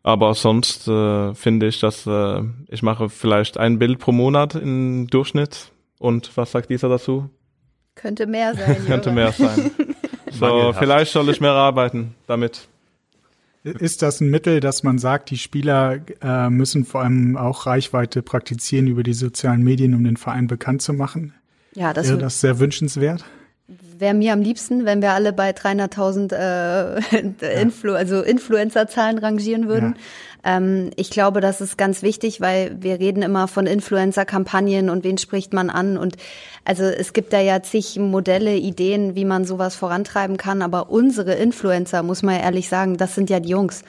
[0.03, 5.09] aber sonst äh, finde ich, dass äh, ich mache vielleicht ein Bild pro Monat im
[5.09, 5.73] Durchschnitt.
[5.99, 7.31] Und was sagt dieser dazu?
[7.95, 8.85] Könnte mehr sein.
[8.87, 9.71] Könnte mehr sein.
[10.33, 12.69] So, vielleicht soll ich mehr arbeiten damit.
[13.63, 18.23] Ist das ein Mittel, dass man sagt, die Spieler äh, müssen vor allem auch Reichweite
[18.23, 21.35] praktizieren über die sozialen Medien, um den Verein bekannt zu machen?
[21.75, 23.25] Ja, das wäre das sehr wünschenswert.
[23.69, 29.97] Wäre mir am liebsten, wenn wir alle bei 300.000 äh, Influ also Influencer-Zahlen rangieren würden.
[30.45, 30.59] Ja.
[30.59, 35.19] Ähm, ich glaube, das ist ganz wichtig, weil wir reden immer von Influencer-Kampagnen und wen
[35.19, 35.99] spricht man an.
[35.99, 36.17] Und
[36.65, 40.63] also es gibt da ja zig Modelle, Ideen, wie man sowas vorantreiben kann.
[40.63, 43.83] Aber unsere Influencer, muss man ja ehrlich sagen, das sind ja die Jungs.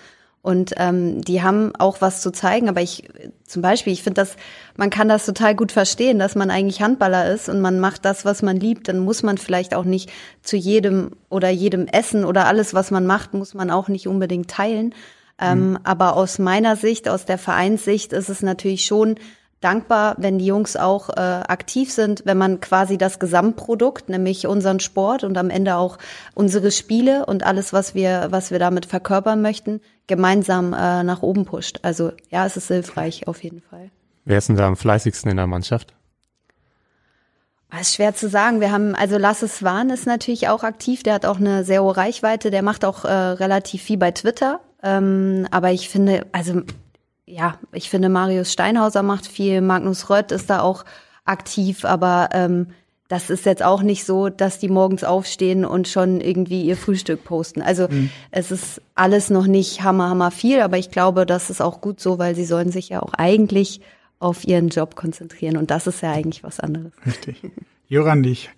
[0.48, 2.70] Und ähm, die haben auch was zu zeigen.
[2.70, 3.04] Aber ich,
[3.46, 4.38] zum Beispiel, ich finde das,
[4.78, 8.24] man kann das total gut verstehen, dass man eigentlich Handballer ist und man macht das,
[8.24, 8.88] was man liebt.
[8.88, 10.10] Dann muss man vielleicht auch nicht
[10.44, 14.50] zu jedem oder jedem Essen oder alles, was man macht, muss man auch nicht unbedingt
[14.50, 14.96] teilen.
[15.38, 15.80] Ähm, mhm.
[15.84, 19.16] Aber aus meiner Sicht, aus der Vereinssicht, ist es natürlich schon
[19.62, 24.80] dankbar, wenn die Jungs auch äh, aktiv sind, wenn man quasi das Gesamtprodukt, nämlich unseren
[24.80, 25.98] Sport und am Ende auch
[26.36, 31.46] unsere Spiele und alles, was wir, was wir damit verkörpern möchten, gemeinsam äh, nach oben
[31.46, 31.80] pusht.
[31.82, 33.90] Also ja, es ist hilfreich auf jeden Fall.
[34.26, 35.94] Wer ist denn da am fleißigsten in der Mannschaft?
[37.70, 38.62] Das ah, ist schwer zu sagen.
[38.62, 41.98] Wir haben, also Lasse Swan ist natürlich auch aktiv, der hat auch eine sehr hohe
[41.98, 44.62] Reichweite, der macht auch äh, relativ viel bei Twitter.
[44.84, 46.62] Ähm, aber ich finde, also
[47.28, 50.86] ja, ich finde, Marius Steinhauser macht viel, Magnus Rött ist da auch
[51.26, 52.68] aktiv, aber ähm,
[53.10, 57.24] das ist jetzt auch nicht so, dass die morgens aufstehen und schon irgendwie ihr Frühstück
[57.24, 57.62] posten.
[57.62, 58.10] Also mhm.
[58.32, 62.00] es ist alles noch nicht hammer, hammer viel, aber ich glaube, das ist auch gut
[62.00, 63.82] so, weil sie sollen sich ja auch eigentlich
[64.20, 66.94] auf ihren Job konzentrieren und das ist ja eigentlich was anderes.
[67.06, 67.42] Richtig.
[67.88, 68.50] Joran, ich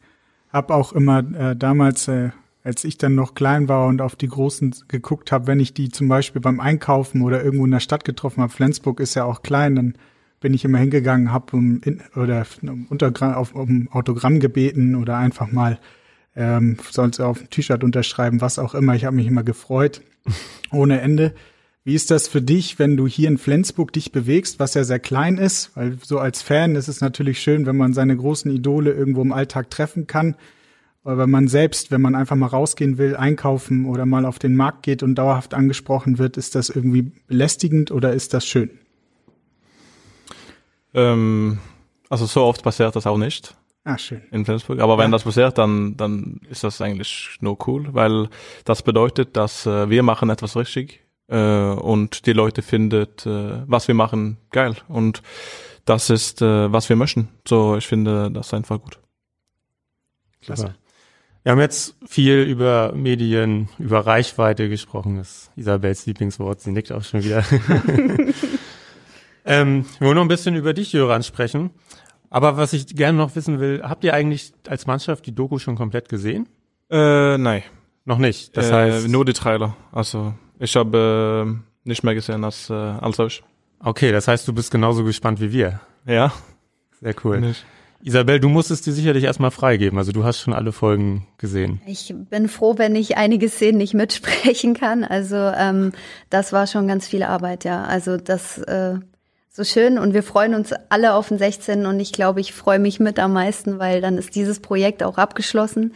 [0.54, 2.30] habe auch immer äh, damals äh,
[2.64, 5.90] als ich dann noch klein war und auf die Großen geguckt habe, wenn ich die
[5.90, 9.42] zum Beispiel beim Einkaufen oder irgendwo in der Stadt getroffen habe, Flensburg ist ja auch
[9.42, 9.94] klein, dann
[10.40, 15.18] bin ich immer hingegangen, habe um in, oder um, Untergra auf, um Autogramm gebeten oder
[15.18, 15.80] einfach mal
[16.36, 18.96] ähm, sonst auf ein T-Shirt unterschreiben, was auch immer.
[18.96, 20.02] Ich habe mich immer gefreut
[20.72, 21.34] ohne Ende.
[21.84, 25.00] Wie ist das für dich, wenn du hier in Flensburg dich bewegst, was ja sehr
[25.00, 25.72] klein ist?
[25.76, 29.34] Weil so als Fan ist es natürlich schön, wenn man seine großen Idole irgendwo im
[29.34, 30.36] Alltag treffen kann.
[31.10, 34.56] Aber wenn man selbst, wenn man einfach mal rausgehen will, einkaufen oder mal auf den
[34.56, 38.70] Markt geht und dauerhaft angesprochen wird, ist das irgendwie belästigend oder ist das schön?
[40.94, 41.58] Ähm,
[42.12, 43.56] also so oft passiert das auch nicht.
[43.86, 44.22] Ah, schön.
[44.30, 44.82] In Flensburg.
[44.82, 45.14] Aber wenn Ja.
[45.14, 48.30] das passiert, dann, dann ist das eigentlich nur cool, weil
[48.64, 51.40] das bedeutet, dass äh, wir machen etwas richtig äh,
[51.72, 54.76] und die Leute findet, äh, was wir machen, geil.
[54.88, 55.24] Und
[55.86, 57.30] das ist, äh, was wir möchten.
[57.48, 59.00] So, ich finde das einfach gut.
[60.42, 60.76] Klasse.
[61.50, 65.18] Wir haben jetzt viel über Medien, über Reichweite gesprochen.
[65.18, 66.62] Das ist Isabels Lieblingswort.
[66.62, 67.44] Sie nickt auch schon wieder.
[69.46, 71.72] ähm, wir wollen noch ein bisschen über dich, Jöran, sprechen.
[72.30, 75.76] Aber was ich gerne noch wissen will, habt ihr eigentlich als Mannschaft die Doku schon
[75.76, 76.48] komplett gesehen?
[76.92, 77.64] Äh, nein.
[78.06, 78.56] Noch nicht.
[78.56, 79.76] Das äh, heißt, nur die Trailer.
[79.92, 83.42] Also ich habe äh, nicht mehr gesehen als, äh, als euch.
[83.80, 85.82] okay, das heißt, du bist genauso gespannt wie wir.
[86.06, 86.32] Ja.
[87.02, 87.42] Sehr cool.
[87.42, 87.66] Nicht.
[88.02, 89.98] Isabel, du musstest dir sicherlich erstmal freigeben.
[89.98, 91.82] Also du hast schon alle Folgen gesehen.
[91.86, 95.04] Ich bin froh, wenn ich einige Szenen nicht mitsprechen kann.
[95.04, 95.92] Also ähm,
[96.30, 97.84] das war schon ganz viel Arbeit, ja.
[97.84, 98.96] Also das äh,
[99.50, 101.86] so schön und wir freuen uns alle auf den 16.
[101.86, 105.18] und ich glaube, ich freue mich mit am meisten, weil dann ist dieses Projekt auch
[105.18, 105.94] abgeschlossen,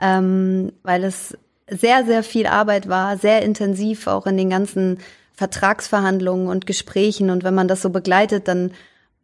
[0.00, 1.36] ähm, weil es
[1.68, 4.98] sehr, sehr viel Arbeit war, sehr intensiv auch in den ganzen
[5.34, 8.70] Vertragsverhandlungen und Gesprächen und wenn man das so begleitet, dann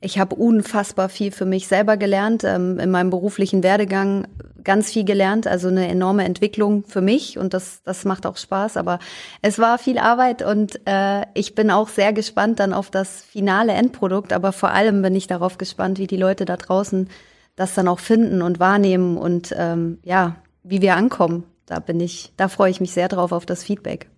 [0.01, 4.29] ich habe unfassbar viel für mich selber gelernt, ähm, in meinem beruflichen Werdegang
[4.63, 8.77] ganz viel gelernt, also eine enorme Entwicklung für mich und das, das macht auch Spaß.
[8.77, 8.99] Aber
[9.43, 13.73] es war viel Arbeit und äh, ich bin auch sehr gespannt dann auf das finale
[13.73, 17.09] Endprodukt, aber vor allem bin ich darauf gespannt, wie die Leute da draußen
[17.57, 21.43] das dann auch finden und wahrnehmen und ähm, ja, wie wir ankommen.
[21.67, 24.09] Da bin ich, da freue ich mich sehr drauf auf das Feedback.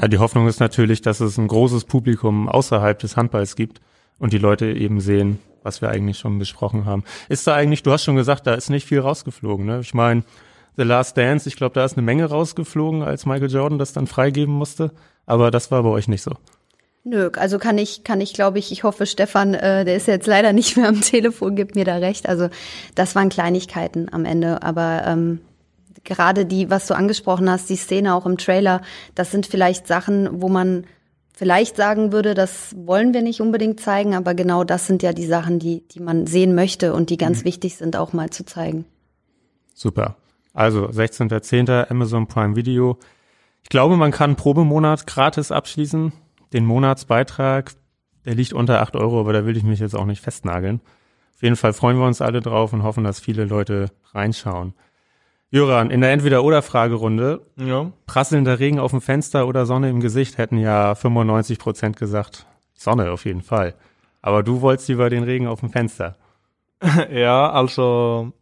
[0.00, 3.82] Ja, die Hoffnung ist natürlich, dass es ein großes Publikum außerhalb des Handballs gibt
[4.20, 7.02] und die Leute eben sehen, was wir eigentlich schon besprochen haben.
[7.28, 9.66] Ist da eigentlich, du hast schon gesagt, da ist nicht viel rausgeflogen.
[9.66, 9.80] Ne?
[9.80, 10.22] Ich meine,
[10.76, 14.06] The Last Dance, ich glaube, da ist eine Menge rausgeflogen, als Michael Jordan das dann
[14.06, 14.92] freigeben musste.
[15.26, 16.32] Aber das war bei euch nicht so.
[17.02, 20.26] Nö, also kann ich, kann ich, glaube ich, ich hoffe, Stefan, äh, der ist jetzt
[20.26, 22.28] leider nicht mehr am Telefon, gibt mir da recht.
[22.28, 22.48] Also
[22.94, 25.40] das waren Kleinigkeiten am Ende, aber ähm,
[26.04, 28.82] gerade die, was du angesprochen hast, die Szene auch im Trailer,
[29.14, 30.84] das sind vielleicht Sachen, wo man
[31.40, 35.24] vielleicht sagen würde, das wollen wir nicht unbedingt zeigen, aber genau das sind ja die
[35.24, 38.84] Sachen, die, die man sehen möchte und die ganz wichtig sind, auch mal zu zeigen.
[39.72, 40.16] Super.
[40.52, 41.90] Also 16.10.
[41.90, 42.98] Amazon Prime Video.
[43.62, 46.12] Ich glaube, man kann Probemonat gratis abschließen.
[46.52, 47.72] Den Monatsbeitrag,
[48.26, 50.82] der liegt unter 8 Euro, aber da will ich mich jetzt auch nicht festnageln.
[51.36, 54.74] Auf jeden Fall freuen wir uns alle drauf und hoffen, dass viele Leute reinschauen.
[55.50, 57.90] Jöran, in der Entweder-Oder-Fragerunde, Ja.
[58.06, 63.10] prasselnder Regen auf dem Fenster oder Sonne im Gesicht hätten ja 95 Prozent gesagt, Sonne
[63.10, 63.74] auf jeden Fall.
[64.22, 66.16] Aber du wolltest lieber den Regen auf dem Fenster.
[67.12, 68.32] Ja, also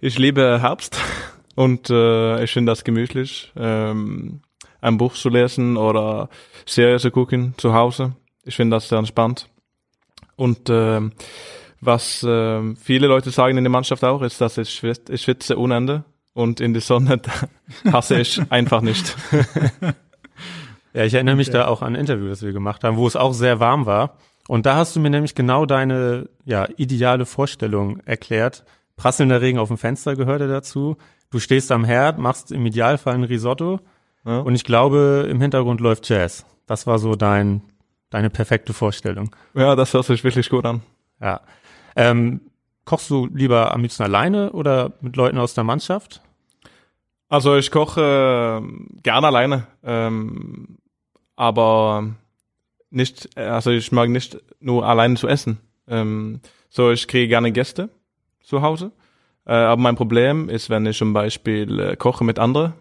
[0.00, 0.98] ich liebe Herbst
[1.54, 4.40] und äh, ich finde das gemütlich, ähm,
[4.80, 6.28] ein Buch zu lesen oder
[6.66, 8.14] Serie zu gucken zu Hause.
[8.44, 9.48] Ich finde das sehr entspannt.
[10.36, 11.12] Und ähm,
[11.84, 15.58] was äh, viele Leute sagen in der Mannschaft auch, ist, dass ich, schwitze, ich schwitze
[15.58, 17.20] ohne Ende und in die Sonne
[17.92, 19.16] hasse ich einfach nicht.
[20.94, 23.16] Ja, ich erinnere mich da auch an ein Interview, das wir gemacht haben, wo es
[23.16, 24.16] auch sehr warm war.
[24.46, 28.64] Und da hast du mir nämlich genau deine ja, ideale Vorstellung erklärt.
[28.96, 30.96] Prasselnder Regen auf dem Fenster gehörte dazu.
[31.30, 33.80] Du stehst am Herd, machst im Idealfall ein Risotto.
[34.24, 34.38] Ja.
[34.38, 36.46] Und ich glaube, im Hintergrund läuft Jazz.
[36.66, 37.62] Das war so dein,
[38.10, 39.34] deine perfekte Vorstellung.
[39.54, 40.82] Ja, das hört sich wirklich gut an.
[41.20, 41.40] Ja.
[41.96, 42.40] Ähm,
[42.84, 46.20] kochst du lieber am liebsten alleine oder mit Leuten aus der Mannschaft?
[47.28, 50.78] Also ich koche äh, gerne alleine, ähm,
[51.36, 52.14] aber
[52.90, 55.58] nicht, also ich mag nicht nur alleine zu essen.
[55.88, 57.88] Ähm, so, ich kriege gerne Gäste
[58.42, 58.92] zu Hause.
[59.46, 62.74] Äh, aber mein Problem ist, wenn ich zum Beispiel äh, koche mit anderen,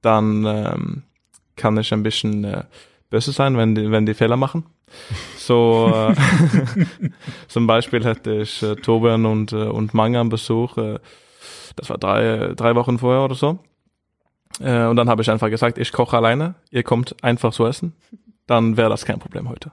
[0.00, 1.02] dann ähm,
[1.56, 2.64] kann ich ein bisschen äh,
[3.10, 4.64] böse sein, wenn die, wenn die Fehler machen.
[5.48, 6.14] So, äh,
[7.48, 10.76] zum Beispiel hätte ich äh, Tobian und, äh, und Manga am Besuch.
[10.76, 10.98] Äh,
[11.74, 13.58] das war drei, drei Wochen vorher oder so.
[14.60, 17.94] Äh, und dann habe ich einfach gesagt, ich koche alleine, ihr kommt einfach zu essen.
[18.46, 19.72] Dann wäre das kein Problem heute.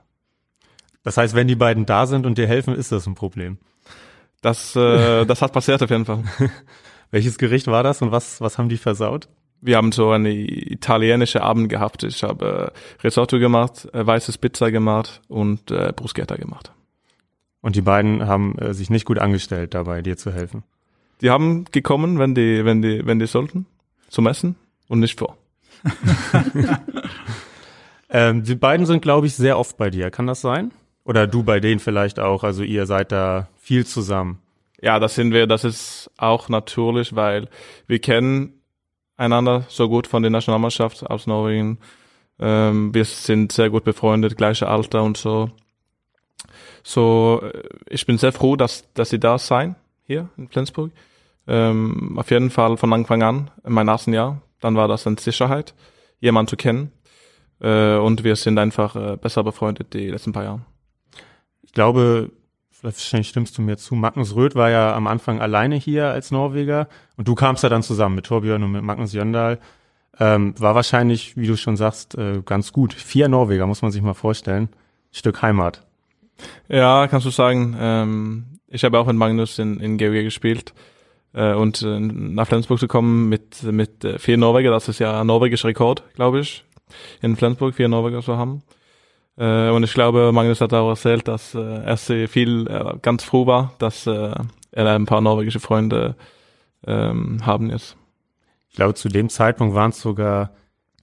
[1.03, 3.57] Das heißt, wenn die beiden da sind und dir helfen, ist das ein Problem.
[4.41, 6.23] Das, äh, das hat passiert auf jeden Fall.
[7.11, 9.27] Welches Gericht war das und was, was haben die versaut?
[9.65, 12.03] Wir haben so eine italienische Abend gehabt.
[12.03, 16.71] Ich habe äh, Risotto gemacht, äh, weißes Pizza gemacht und äh, Bruschetta gemacht.
[17.61, 20.61] Und die beiden haben äh, sich nicht gut angestellt dabei, dir zu helfen.
[21.21, 23.65] Die haben gekommen, wenn die, wenn die, wenn die sollten,
[24.07, 24.55] zum Essen
[24.87, 25.35] und nicht vor.
[28.09, 30.11] ähm, die beiden sind, glaube ich, sehr oft bei dir.
[30.11, 30.73] Kann das sein?
[31.05, 32.43] Oder du bei denen vielleicht auch?
[32.43, 34.37] Also ihr seid da viel zusammen.
[34.79, 35.47] Ja, das sind wir.
[35.47, 37.47] Das ist auch natürlich, weil
[37.87, 38.54] wir kennen
[39.17, 41.79] einander so gut von der Nationalmannschaft aus Norwegen.
[42.39, 45.49] Ähm, wir sind sehr gut befreundet, gleiche Alter und so.
[46.83, 50.91] So, äh, ich bin sehr froh, dass, dass sie da sein, hier in Flensburg.
[51.47, 55.17] Ähm, auf jeden Fall von Anfang an, in meinem ersten Jahr, dann war das eine
[55.19, 55.73] Sicherheit,
[56.19, 56.91] jemanden zu kennen.
[57.61, 60.61] Äh, und wir sind einfach äh, besser befreundet die letzten paar Jahre.
[61.61, 62.31] Ich glaube,
[62.85, 66.87] wahrscheinlich stimmst du mir zu, Magnus Röth war ja am Anfang alleine hier als Norweger
[67.17, 69.59] und du kamst ja dann zusammen mit Torbjörn und mit Magnus Jöndal.
[70.17, 72.93] Ähm, war wahrscheinlich, wie du schon sagst, äh, ganz gut.
[72.93, 74.69] Vier Norweger, muss man sich mal vorstellen.
[75.11, 75.85] Stück Heimat.
[76.69, 77.75] Ja, kannst du sagen.
[77.77, 80.73] Ähm, ich habe auch mit Magnus in, in GW gespielt
[81.33, 85.21] äh, und äh, nach Flensburg zu kommen mit, mit äh, vier Norweger, das ist ja
[85.21, 86.63] ein norwegischer Rekord, glaube ich,
[87.21, 88.63] in Flensburg vier Norweger zu haben.
[89.37, 93.23] Äh, und ich glaube, Magnus hat auch erzählt, dass äh, er sehr viel äh, ganz
[93.23, 94.33] froh war, dass äh,
[94.71, 96.15] er ein paar norwegische Freunde
[96.87, 97.97] ähm, haben jetzt.
[98.69, 100.51] Ich glaube, zu dem Zeitpunkt waren es sogar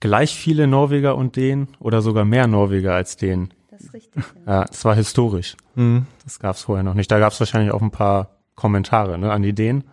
[0.01, 3.53] gleich viele Norweger und Dänen oder sogar mehr Norweger als Dänen.
[3.71, 4.25] Das ist richtig.
[4.47, 5.57] Ja, ja das war historisch.
[5.75, 6.07] Mhm.
[6.25, 7.11] Das gab es vorher noch nicht.
[7.11, 9.85] Da gab es wahrscheinlich auch ein paar Kommentare ne, an die Dänen.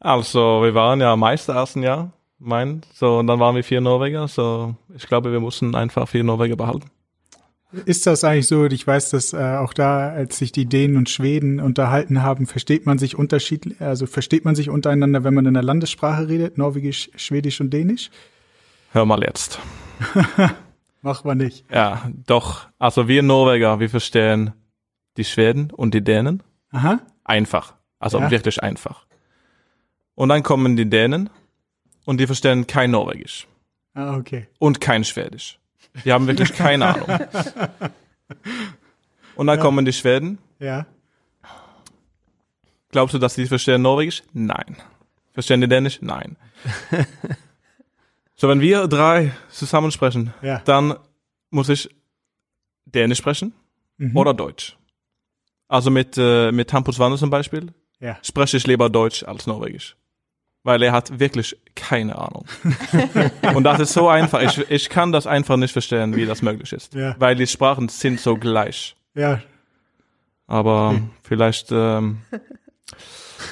[0.00, 2.12] Also, wir waren ja Meister ersten Jahr
[2.42, 2.82] mein.
[2.92, 4.28] So, und dann waren wir vier Norweger.
[4.28, 6.90] So, ich glaube, wir mussten einfach vier Norweger behalten.
[7.86, 8.66] Ist das eigentlich so?
[8.66, 12.84] Ich weiß, dass äh, auch da, als sich die Dänen und Schweden unterhalten haben, versteht
[12.84, 17.10] man sich unterschiedlich, also versteht man sich untereinander, wenn man in der Landessprache redet, Norwegisch,
[17.16, 18.10] Schwedisch und Dänisch?
[18.92, 19.58] Hör mal jetzt.
[21.02, 21.64] Macht man nicht.
[21.72, 22.68] Ja, doch.
[22.78, 24.52] Also wir Norweger, wir verstehen
[25.16, 26.42] die Schweden und die Dänen.
[26.70, 27.00] Aha.
[27.24, 27.74] Einfach.
[27.98, 28.30] Also ja.
[28.30, 29.06] wirklich einfach.
[30.14, 31.30] Und dann kommen die Dänen
[32.04, 33.46] und die verstehen kein Norwegisch.
[33.94, 34.48] Ah, okay.
[34.58, 35.58] Und kein Schwedisch.
[36.04, 37.08] Die haben wirklich keine Ahnung.
[39.34, 39.62] Und dann ja.
[39.62, 40.38] kommen die Schweden.
[40.58, 40.86] Ja.
[42.90, 44.22] Glaubst du, dass die verstehen Norwegisch?
[44.32, 44.76] Nein.
[45.32, 46.00] Verstehen die Dänisch?
[46.02, 46.36] Nein.
[48.36, 50.60] so, wenn wir drei zusammen sprechen, ja.
[50.64, 50.94] dann
[51.50, 51.88] muss ich
[52.84, 53.54] Dänisch sprechen
[53.96, 54.16] mhm.
[54.16, 54.76] oder Deutsch.
[55.68, 58.18] Also mit, äh, mit Hampus Wander zum Beispiel ja.
[58.22, 59.96] spreche ich lieber Deutsch als Norwegisch
[60.64, 62.46] weil er hat wirklich keine Ahnung.
[63.54, 64.42] und das ist so einfach.
[64.42, 66.94] Ich, ich kann das einfach nicht verstehen, wie das möglich ist.
[66.94, 67.14] Ja.
[67.18, 68.94] Weil die Sprachen sind so gleich.
[69.14, 69.40] Ja.
[70.46, 71.02] Aber okay.
[71.22, 72.18] vielleicht ähm,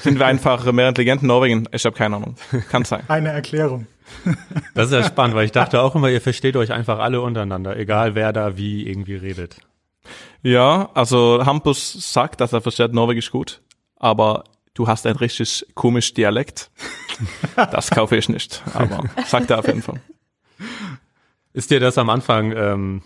[0.02, 1.68] sind wir einfach mehr intelligent in Norwegen.
[1.72, 2.36] Ich habe keine Ahnung.
[2.70, 3.02] Kann sein.
[3.08, 3.86] Eine Erklärung.
[4.74, 7.76] Das ist ja spannend, weil ich dachte auch immer, ihr versteht euch einfach alle untereinander,
[7.76, 9.58] egal wer da wie irgendwie redet.
[10.42, 13.60] Ja, also Hampus sagt, dass er versteht Norwegisch gut,
[13.96, 14.44] aber
[14.74, 16.70] du hast ein richtig komisch Dialekt.
[17.56, 20.00] Das kaufe ich nicht, aber sagt er auf jeden Fall.
[21.52, 23.02] Ist dir das am Anfang ähm,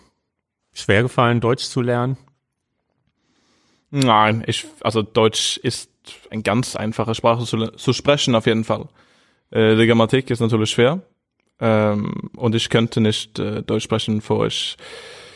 [0.72, 2.16] schwer gefallen, Deutsch zu lernen?
[3.90, 5.90] Nein, ich, also Deutsch ist
[6.30, 8.88] eine ganz einfache Sprache zu, zu sprechen auf jeden Fall.
[9.50, 11.00] Äh, die Grammatik ist natürlich schwer
[11.60, 14.76] ähm, und ich könnte nicht äh, Deutsch sprechen, bevor ich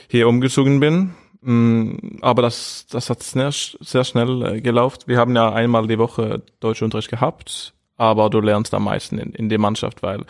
[0.09, 1.15] hier umgezogen bin.
[1.41, 5.03] Mm, aber das, das hat sehr, sehr schnell äh, gelaufen.
[5.07, 9.49] Wir haben ja einmal die Woche Deutschunterricht gehabt, aber du lernst am meisten in, in
[9.49, 10.25] der Mannschaft, weil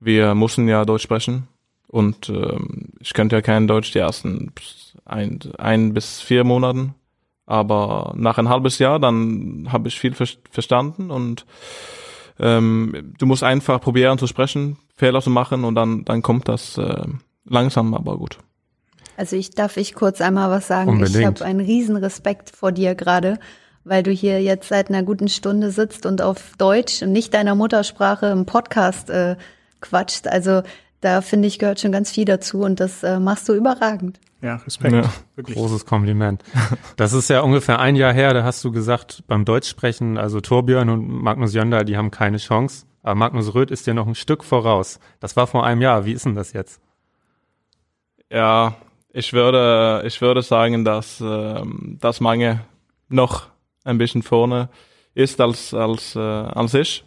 [0.00, 1.48] wir mussten ja Deutsch sprechen
[1.86, 4.52] und ähm, ich könnte ja kein Deutsch die ersten
[5.04, 6.94] ein, ein bis vier Monaten,
[7.46, 11.46] aber nach ein halbes Jahr dann habe ich viel ver verstanden und
[12.38, 16.78] ähm, du musst einfach probieren zu sprechen, Fehler zu machen und dann dann kommt das
[16.78, 17.04] äh,
[17.44, 18.38] langsam, aber gut.
[19.20, 20.88] Also ich darf ich kurz einmal was sagen.
[20.88, 21.18] Unbedingt.
[21.18, 23.38] Ich habe einen riesen Respekt vor dir gerade,
[23.84, 27.54] weil du hier jetzt seit einer guten Stunde sitzt und auf Deutsch und nicht deiner
[27.54, 29.36] Muttersprache im Podcast äh,
[29.82, 30.26] quatscht.
[30.26, 30.62] Also
[31.02, 34.18] da finde ich gehört schon ganz viel dazu und das äh, machst du überragend.
[34.40, 34.94] Ja, Respekt.
[34.94, 35.02] Ja,
[35.36, 36.42] Großes Kompliment.
[36.96, 40.88] Das ist ja ungefähr ein Jahr her, da hast du gesagt, beim Deutschsprechen, also Torbjörn
[40.88, 42.86] und Magnus Jönder, die haben keine Chance.
[43.02, 44.98] Aber Magnus Röth ist dir noch ein Stück voraus.
[45.20, 46.06] Das war vor einem Jahr.
[46.06, 46.80] Wie ist denn das jetzt?
[48.30, 48.76] Ja,
[49.12, 52.60] ich würde, ich würde sagen, dass, ähm, dass Mange
[53.08, 53.46] noch
[53.84, 54.68] ein bisschen vorne
[55.14, 57.04] ist als, als, äh, als ich.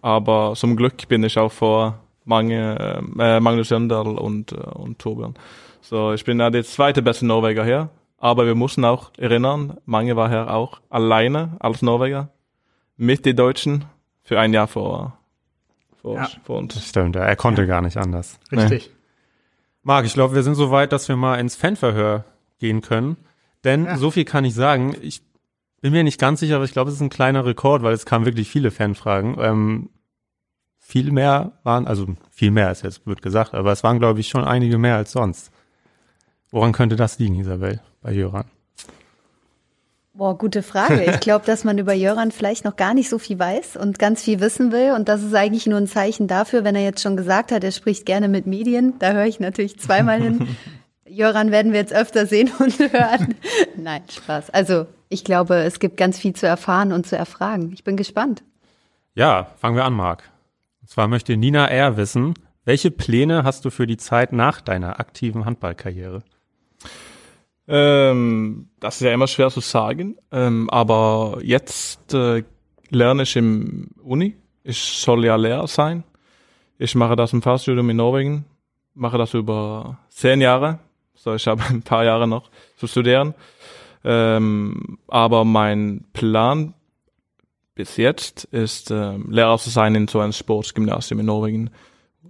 [0.00, 5.34] Aber zum Glück bin ich auch vor Mange, äh, Magnus Jöndal und, äh, und Torbjörn.
[5.80, 7.90] So, ich bin ja der zweite beste Norweger hier.
[8.18, 12.28] Aber wir müssen auch erinnern, Mange war hier auch alleine als Norweger
[12.96, 13.84] mit den Deutschen
[14.22, 15.18] für ein Jahr vor,
[16.00, 16.28] vor, Ja.
[16.44, 16.86] vor uns.
[16.88, 18.38] Stimmt, er konnte gar nicht anders.
[18.52, 18.92] Richtig.
[19.82, 22.24] Marc, ich glaube, wir sind so weit, dass wir mal ins Fanverhör
[22.58, 23.16] gehen können.
[23.64, 23.96] Denn Ja.
[23.96, 24.96] so viel kann ich sagen.
[25.02, 25.22] Ich
[25.80, 28.06] bin mir nicht ganz sicher, aber ich glaube, es ist ein kleiner Rekord, weil es
[28.06, 29.36] kamen wirklich viele Fanfragen.
[29.40, 29.90] Ähm,
[30.78, 34.28] viel mehr waren, also viel mehr ist jetzt wird gesagt, aber es waren, glaube ich,
[34.28, 35.50] schon einige mehr als sonst.
[36.50, 38.44] Woran könnte das liegen, Isabel, bei Jöran?
[40.14, 41.04] Boah, gute Frage.
[41.04, 44.22] Ich glaube, dass man über Jöran vielleicht noch gar nicht so viel weiß und ganz
[44.22, 44.92] viel wissen will.
[44.92, 47.72] Und das ist eigentlich nur ein Zeichen dafür, wenn er jetzt schon gesagt hat, er
[47.72, 48.98] spricht gerne mit Medien.
[48.98, 50.48] Da höre ich natürlich zweimal hin.
[51.08, 53.34] Jöran werden wir jetzt öfter sehen und hören.
[53.76, 54.50] Nein, Spaß.
[54.50, 57.70] Also ich glaube, es gibt ganz viel zu erfahren und zu erfragen.
[57.72, 58.42] Ich bin gespannt.
[59.14, 60.24] Ja, fangen wir an, Marc.
[60.80, 61.96] Und zwar möchte Nina R.
[61.96, 62.34] wissen,
[62.64, 66.22] welche Pläne hast du für die Zeit nach deiner aktiven Handballkarriere?
[67.74, 72.44] Ähm, das ist ja immer schwer zu sagen, ähm, aber jetzt äh,
[72.90, 74.36] lerne ich im Uni.
[74.62, 76.04] Ich soll ja Lehrer sein.
[76.76, 78.44] Ich mache das im Fahrstudium in Norwegen,
[78.92, 80.80] mache das über zehn Jahre.
[81.14, 83.32] So, ich habe ein paar Jahre noch zu studieren.
[84.04, 86.74] Ähm, aber mein Plan
[87.74, 91.70] bis jetzt ist, ähm, Lehrer zu sein in so einem Sportgymnasium in Norwegen.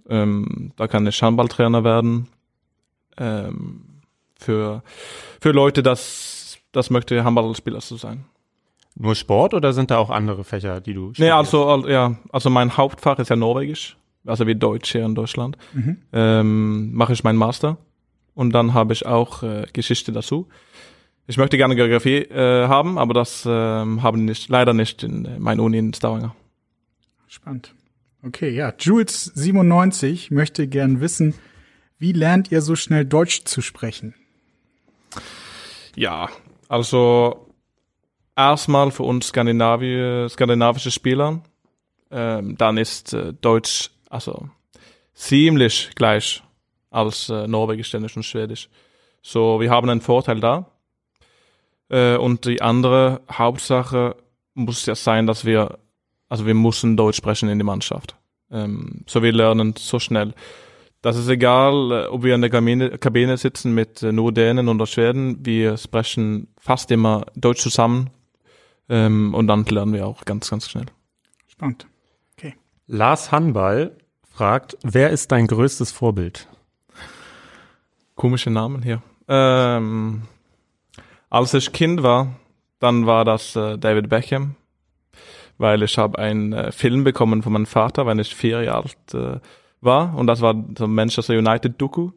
[0.08, 2.28] Ähm, da kann ich Handballtrainer werden.
[3.16, 3.91] Ähm,
[4.42, 4.82] für,
[5.40, 8.24] für Leute, das, das möchte Handballspieler zu sein.
[8.94, 11.34] Nur Sport oder sind da auch andere Fächer, die du Nee, studierst?
[11.36, 15.56] also, al- ja, also mein Hauptfach ist ja Norwegisch, also wie Deutsch hier in Deutschland.
[16.12, 17.78] Ähm, mache ich meinen Master
[18.34, 20.48] und dann habe ich auch äh, Geschichte dazu.
[21.26, 25.38] Ich möchte gerne Geografie äh, haben, aber das ähm, haben nicht, leider nicht in äh,
[25.38, 26.34] meiner Uni in Stavanger.
[27.28, 27.74] Spannend.
[28.24, 28.68] Okay, ja.
[28.70, 31.34] Jules97 möchte gern wissen,
[31.98, 34.14] wie lernt ihr so schnell Deutsch zu sprechen?
[35.96, 36.28] Ja,
[36.68, 37.46] also
[38.36, 41.42] erstmal für uns Skandinavier, skandinavische Spieler,
[42.10, 44.48] ähm, dann ist äh, Deutsch also
[45.14, 46.42] ziemlich gleich
[46.90, 48.68] als äh, Norwegisch, Dänisch und Schwedisch.
[49.22, 50.66] So, wir haben einen Vorteil da.
[51.88, 54.16] Äh, und die andere Hauptsache
[54.54, 55.78] muss ja sein, dass wir,
[56.28, 58.16] also wir müssen Deutsch sprechen in der Mannschaft.
[58.50, 60.34] Ähm, so wir lernen so schnell.
[61.02, 64.68] Das ist egal, äh, ob wir in der Kabine, Kabine sitzen mit äh, nur Dänen
[64.68, 65.44] oder Schweden.
[65.44, 68.10] Wir sprechen fast immer Deutsch zusammen.
[68.88, 70.86] Ähm, und dann lernen wir auch ganz, ganz schnell.
[71.46, 71.86] Spannend.
[72.86, 73.96] Lars Hanball
[74.28, 76.46] fragt, wer ist dein größtes Vorbild?
[78.16, 79.02] Komische Namen hier.
[79.28, 80.22] Ähm,
[81.30, 82.34] als ich Kind war,
[82.80, 84.56] dann war das äh, David Beckham,
[85.56, 89.14] weil ich habe einen äh, Film bekommen von meinem Vater, wenn ich vier Jahre alt
[89.14, 89.40] äh,
[89.82, 92.10] war und das war so Manchester United Doku.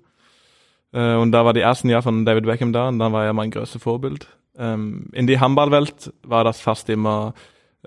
[0.93, 3.33] Äh, und da war die ersten Jahre von David Beckham da und dann war er
[3.33, 4.27] mein größtes Vorbild.
[4.57, 7.33] Ähm, in die Handballwelt war das fast immer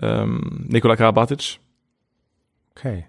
[0.01, 1.59] ähm, Nikola Karabatic.
[2.71, 3.05] Okay.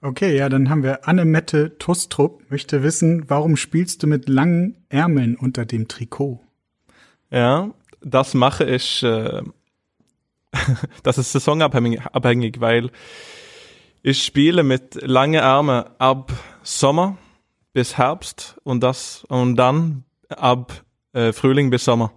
[0.00, 5.36] Okay, ja, dann haben wir Annemette Tustrup möchte wissen, warum spielst du mit langen Ärmeln
[5.36, 6.40] unter dem Trikot?
[7.30, 7.70] Ja,
[8.00, 9.42] das mache ich, äh,
[11.04, 12.90] das ist saisonabhängig, abhängig, weil
[14.02, 16.32] ich spiele mit lange Arme ab
[16.62, 17.16] Sommer
[17.72, 20.82] bis Herbst und das und dann ab
[21.12, 22.12] äh, Frühling bis Sommer.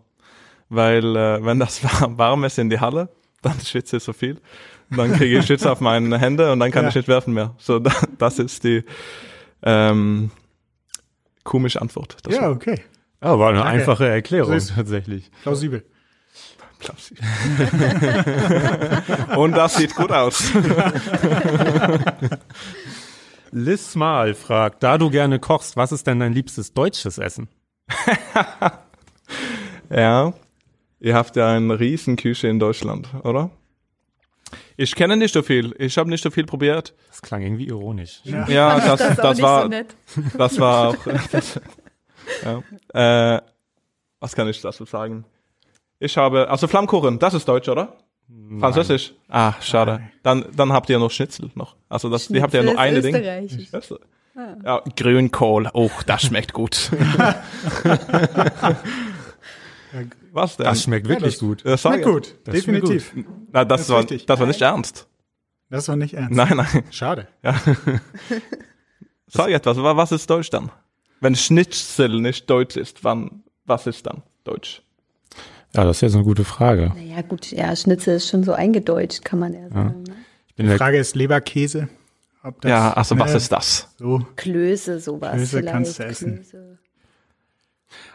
[0.70, 3.10] Weil äh, wenn das war- warm ist in die Halle,
[3.42, 4.42] dann schwitze ich so viel.
[4.90, 6.90] Dann kriege ich Schwitze auf meine Hände und dann kann Ja.
[6.90, 7.56] ich nicht werfen mehr.
[7.58, 8.84] So, da, das ist die
[9.64, 10.32] ähm,
[11.44, 12.18] komische Antwort.
[12.24, 12.36] dazu.
[12.38, 12.82] Ja, okay.
[13.24, 13.74] Ja, war eine Danke.
[13.74, 15.32] einfache Erklärung tatsächlich.
[15.44, 15.84] Plausibel.
[16.80, 17.16] Plausi.
[19.36, 20.52] Und das sieht gut aus.
[23.52, 27.48] Liz Mal fragt, da du gerne kochst, was ist denn dein liebstes deutsches Essen?
[29.90, 30.34] Ja,
[31.00, 33.52] ihr habt ja eine Riesenküche in Deutschland, oder?
[34.78, 35.74] Ich kenne nicht so viel.
[35.78, 36.94] Ich habe nicht so viel probiert.
[37.10, 38.22] Das klang irgendwie ironisch.
[38.24, 38.48] Ja.
[38.50, 39.96] Ja, das, das, nicht war, so nett.
[40.38, 40.98] das war auch.
[41.32, 41.60] Das,
[42.44, 43.36] ja.
[43.36, 43.42] äh,
[44.20, 45.26] was kann ich dazu sagen?
[46.00, 47.98] Ich habe, also Flammkuchen, das ist Deutsch, oder?
[48.60, 49.14] Französisch?
[49.30, 50.02] Ah, schade.
[50.24, 51.76] Dann, dann habt ihr noch Schnitzel noch.
[51.90, 53.14] Also das, die habt ihr ja nur Schnitzel eine ist Ding.
[53.92, 54.00] du?
[54.66, 55.70] Ja, Grünkohl.
[55.74, 56.92] Oh, das schmeckt gut.
[60.34, 60.66] was denn?
[60.66, 61.64] Das schmeckt wirklich das- gut.
[61.66, 62.04] Das ich.
[62.04, 63.14] gut, Das ist mir definitiv.
[63.52, 64.26] Na, das, Das war, richtig.
[64.26, 65.08] das war nicht ernst.
[65.70, 66.32] Das war nicht ernst.
[66.36, 66.84] Nein, nein.
[66.92, 67.28] Schade.
[69.28, 69.78] Sag etwas.
[69.78, 70.72] wa- Was ist Deutsch dann?
[71.22, 74.82] Wenn Schnitzel nicht Deutsch ist, wann, was ist dann Deutsch?
[75.76, 76.92] Ja, das ist jetzt eine gute Frage.
[76.96, 80.04] Naja, gut, ja, Schnitzel ist schon so eingedeutscht, kann man ja sagen.
[80.04, 80.16] Ne?
[80.48, 81.90] Ich bin Die der, Frage ist Leberkäse.
[82.44, 83.90] Ob das, ja, also was ne, ist das?
[83.98, 85.34] So, Klöße, sowas.
[85.34, 85.74] Klöße vielleicht.
[85.74, 86.36] kannst du essen.
[86.36, 86.78] Klöße.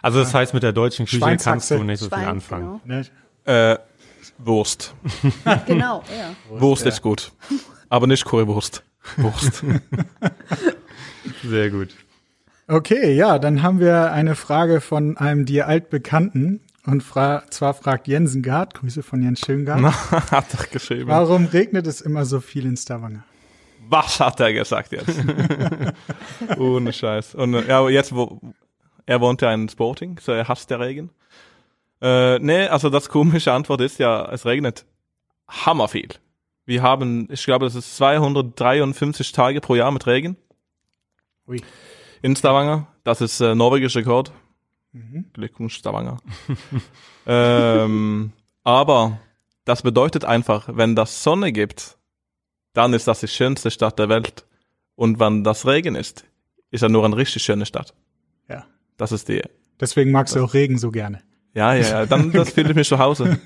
[0.03, 2.81] also das heißt, mit der deutschen Küche kannst du nicht so viel anfangen.
[2.85, 3.01] genau.
[3.01, 3.73] ne?
[3.73, 3.79] Äh,
[4.39, 4.95] Wurst.
[5.67, 6.35] Genau, ja.
[6.61, 7.33] Wurst ist gut.
[7.89, 8.85] Aber nicht Currywurst.
[9.17, 9.65] Wurst.
[11.45, 11.89] Sehr gut.
[12.69, 16.61] Okay, ja, dann haben wir eine Frage von einem dir altbekannten.
[16.91, 19.83] Und fra zwar fragt Jensen Gard, Grüße von Jens Schöngard,
[20.31, 21.09] hat er geschrieben.
[21.09, 23.25] warum regnet es immer so viel in Stavanger?
[23.89, 25.19] Was hat er gesagt jetzt?
[26.59, 27.35] Ohne Scheiß.
[27.35, 28.41] Und äh, ja, jetzt, wo,
[29.07, 31.11] er wohnt ja in Sporting, so er hasst der Regen.
[32.01, 34.87] Äh, nee, also das komische Antwort ist ja, es regnet
[35.49, 36.09] hammerviel.
[36.65, 40.37] Wir haben, ich glaube, es ist 253 Tage pro Jahr mit Regen
[41.49, 41.61] Ui.
[42.23, 42.87] in Stavanger.
[43.03, 44.33] Das ist äh, norwegischer Rekord.
[44.93, 45.27] Mhm.
[45.33, 46.19] Glückwunsch, Stavanger.
[47.27, 48.33] ähm,
[48.65, 49.21] aber
[49.65, 51.97] das bedeutet einfach, wenn das Sonne gibt,
[52.73, 54.45] dann ist das die schönste Stadt der Welt.
[54.97, 56.25] Und wenn das Regen ist,
[56.71, 57.95] ist er nur eine richtig schöne Stadt.
[58.49, 58.67] Ja.
[58.97, 59.43] Das ist die.
[59.81, 61.23] Deswegen magst du auch Regen so gerne.
[61.55, 62.07] Ja, ja, ja.
[62.07, 63.39] Dann das fühle ich mich zu Hause.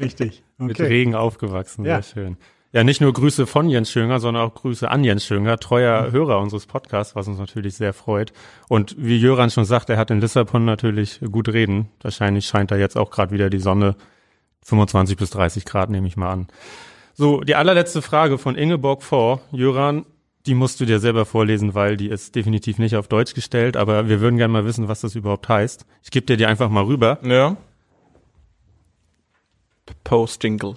[0.00, 0.42] Richtig.
[0.56, 0.88] Mit Okay.
[0.88, 2.02] Regen aufgewachsen, Ja.
[2.02, 2.36] sehr schön.
[2.70, 6.38] Ja, nicht nur Grüße von Jens Schönger, sondern auch Grüße an Jens Schönger, treuer Hörer
[6.38, 8.34] unseres Podcasts, was uns natürlich sehr freut.
[8.68, 11.88] Und wie Jöran schon sagt, er hat in Lissabon natürlich gut reden.
[12.02, 13.96] Wahrscheinlich scheint da jetzt auch gerade wieder die Sonne.
[14.64, 16.48] 25 bis 30 Grad nehme ich mal an.
[17.14, 19.40] So, die allerletzte Frage von Ingeborg vor.
[19.50, 20.04] Jöran,
[20.44, 24.10] die musst du dir selber vorlesen, weil die ist definitiv nicht auf Deutsch gestellt, aber
[24.10, 25.86] wir würden gerne mal wissen, was das überhaupt heißt.
[26.02, 27.18] Ich gebe dir die einfach mal rüber.
[27.22, 27.56] Ja.
[30.04, 30.74] Post-Jingle.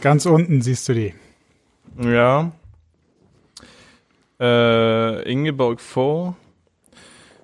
[0.00, 1.14] Ganz unten siehst du die.
[2.02, 2.52] Ja.
[4.40, 6.36] Äh, Ingeborg vor.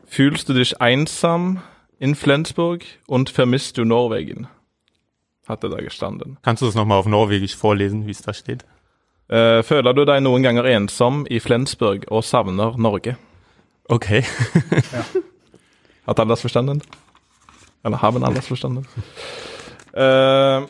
[0.07, 1.63] Fühlst du dich einsam
[1.99, 4.49] in Flensburg und vermisst du Norwegen?
[5.47, 6.37] Hatte da gestanden.
[6.43, 8.65] Kannst du das nochmal auf Norwegisch vorlesen, wie es da steht?
[9.29, 13.17] Eh, føler du deg noen ganger ensom i Flensburg og savner Norge?
[13.87, 14.25] Okay.
[16.11, 16.83] Hat alle das verstanden?
[17.85, 18.85] Eller haben alle das verstanden?
[19.93, 20.61] äh,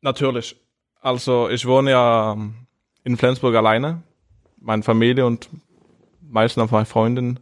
[0.00, 0.56] natürlich.
[1.02, 2.34] Also, ich wohne ja
[3.04, 4.02] in Flensburg alleine.
[4.56, 5.50] Meine Familie und
[6.22, 7.40] meisten von meinen Freunden,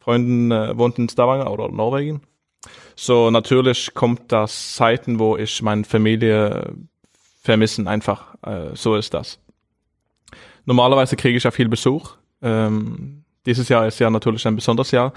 [0.00, 2.22] Freunden äh, wohnt in Stavanger oder Norwegen.
[2.94, 6.74] So, natürlich kommt das Zeiten, wo ich meine Familie
[7.42, 8.34] vermissen einfach.
[8.42, 9.38] Äh, so ist das.
[10.64, 12.16] Normalerweise kriege ich ja viel Besuch.
[12.40, 15.12] Ähm, dieses Jahr ist ja natürlich ein besonderes Jahr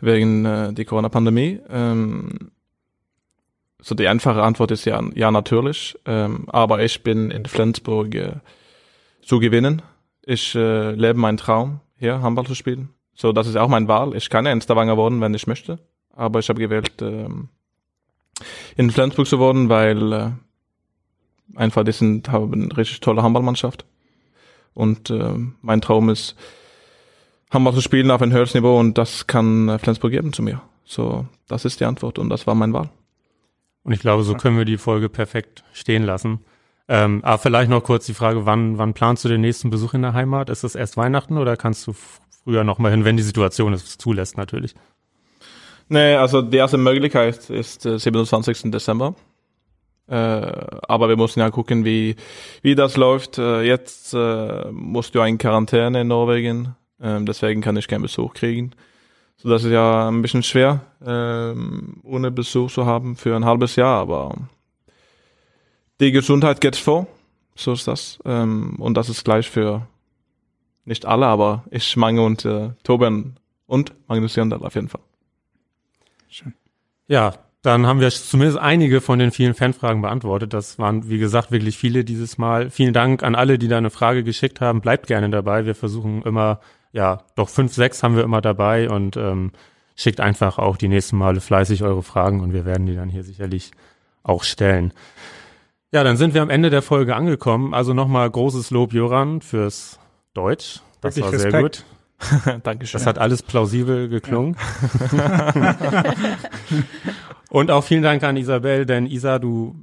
[0.00, 1.60] wegen äh, der Corona-Pandemie.
[1.68, 2.52] Ähm,
[3.80, 5.98] so die einfache Antwort ist ja, ja natürlich.
[6.06, 8.36] Ähm, aber ich bin in Flensburg äh,
[9.22, 9.82] zu gewinnen.
[10.24, 12.90] Ich äh, lebe meinen Traum, hier Handball zu spielen.
[13.14, 14.14] So, das ist auch meine Wahl.
[14.14, 15.80] Ich kann ja in Stavanger wohnen, wenn ich möchte.
[16.14, 17.48] Aber ich habe gewählt, ähm,
[18.76, 20.30] in Flensburg zu wohnen, weil äh,
[21.56, 23.84] einfach die sind, haben eine richtig tolle Handballmannschaft.
[24.74, 26.36] Und äh, mein Traum ist,
[27.52, 30.62] Handball zu spielen auf ein höheres Niveau und das kann äh, Flensburg geben zu mir.
[30.84, 32.90] So, das ist die Antwort und das war meine Wahl.
[33.84, 36.40] Und ich glaube, so können wir die Folge perfekt stehen lassen.
[36.88, 40.02] Ähm, aber vielleicht noch kurz die Frage, wann, wann planst du den nächsten Besuch in
[40.02, 40.50] der Heimat?
[40.50, 41.94] Ist das erst Weihnachten oder kannst du
[42.44, 44.74] früher noch mal hin, wenn die Situation es zulässt natürlich?
[45.88, 48.70] Nee, also die erste Möglichkeit ist äh, 27.
[48.70, 49.14] Dezember.
[50.08, 52.16] Äh, aber wir müssen ja gucken, wie,
[52.62, 53.38] wie das läuft.
[53.38, 58.34] Äh, jetzt äh, musst du in Quarantäne in Norwegen, ähm, deswegen kann ich keinen Besuch
[58.34, 58.72] kriegen.
[59.36, 63.76] So, das ist ja ein bisschen schwer, ähm, ohne Besuch zu haben für ein halbes
[63.76, 64.36] Jahr, aber
[66.00, 67.06] die Gesundheit geht vor.
[67.54, 68.18] So ist das.
[68.24, 69.86] Ähm, und das ist gleich für
[70.84, 73.36] nicht alle, aber ich, Mange und äh, Tobian
[73.66, 75.02] und Magnus Jandal auf jeden Fall.
[77.08, 80.52] Ja, dann haben wir zumindest einige von den vielen Fanfragen beantwortet.
[80.52, 82.70] Das waren, wie gesagt, wirklich viele dieses Mal.
[82.70, 84.80] Vielen Dank an alle, die da eine Frage geschickt haben.
[84.80, 85.64] Bleibt gerne dabei.
[85.64, 86.60] Wir versuchen immer,
[86.92, 89.52] ja, doch fünf, sechs haben wir immer dabei und ähm,
[89.96, 93.24] schickt einfach auch die nächsten Male fleißig eure Fragen und wir werden die dann hier
[93.24, 93.72] sicherlich
[94.22, 94.92] auch stellen.
[95.90, 97.74] Ja, dann sind wir am Ende der Folge angekommen.
[97.74, 99.98] Also nochmal großes Lob, Joran, fürs
[100.32, 100.80] Deutsch.
[101.00, 101.84] Das Wirklich war sehr Respekt.
[102.44, 102.60] gut.
[102.62, 102.98] Dankeschön.
[102.98, 104.56] Das hat alles plausibel geklungen.
[107.50, 109.74] Und auch vielen Dank an Isabel, denn Isa, du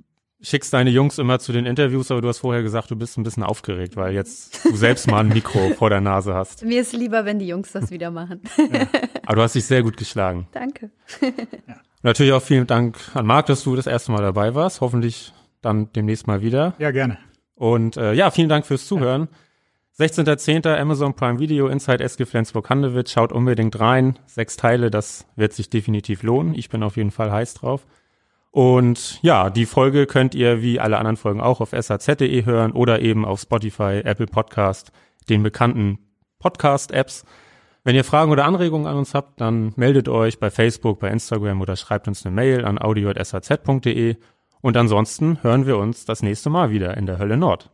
[0.41, 3.23] schickst deine Jungs immer zu den Interviews, aber du hast vorher gesagt, du bist ein
[3.23, 6.63] bisschen aufgeregt, weil jetzt du selbst mal ein Mikro vor der Nase hast.
[6.63, 8.41] Mir ist lieber, wenn die Jungs das wieder machen.
[9.25, 10.47] Aber du hast dich sehr gut geschlagen.
[10.51, 10.91] Danke.
[12.01, 14.81] Natürlich auch vielen Dank an Marc, dass du das erste Mal dabei warst.
[14.81, 16.73] Hoffentlich dann demnächst mal wieder.
[16.79, 17.17] Ja, gerne.
[17.55, 19.27] Und äh, ja, vielen Dank fürs Zuhören.
[19.99, 20.65] 16.10.
[20.77, 23.09] Amazon Prime Video Inside SG Flensburg-Handewitt.
[23.09, 24.17] Schaut unbedingt rein.
[24.27, 26.53] Sechs Teile, das wird sich definitiv lohnen.
[26.53, 27.85] Ich bin auf jeden Fall heiß drauf.
[28.51, 33.01] Und ja, die Folge könnt ihr wie alle anderen Folgen auch auf saz.de hören oder
[33.01, 34.91] eben auf Spotify, Apple Podcast,
[35.29, 35.99] den bekannten
[36.39, 37.25] Podcast-Apps.
[37.83, 41.61] Wenn ihr Fragen oder Anregungen an uns habt, dann meldet euch bei Facebook, bei Instagram
[41.61, 44.17] oder schreibt uns eine Mail an audio.saz.de.
[44.61, 47.71] Und ansonsten hören wir uns das nächste Mal wieder in der Hölle Nord.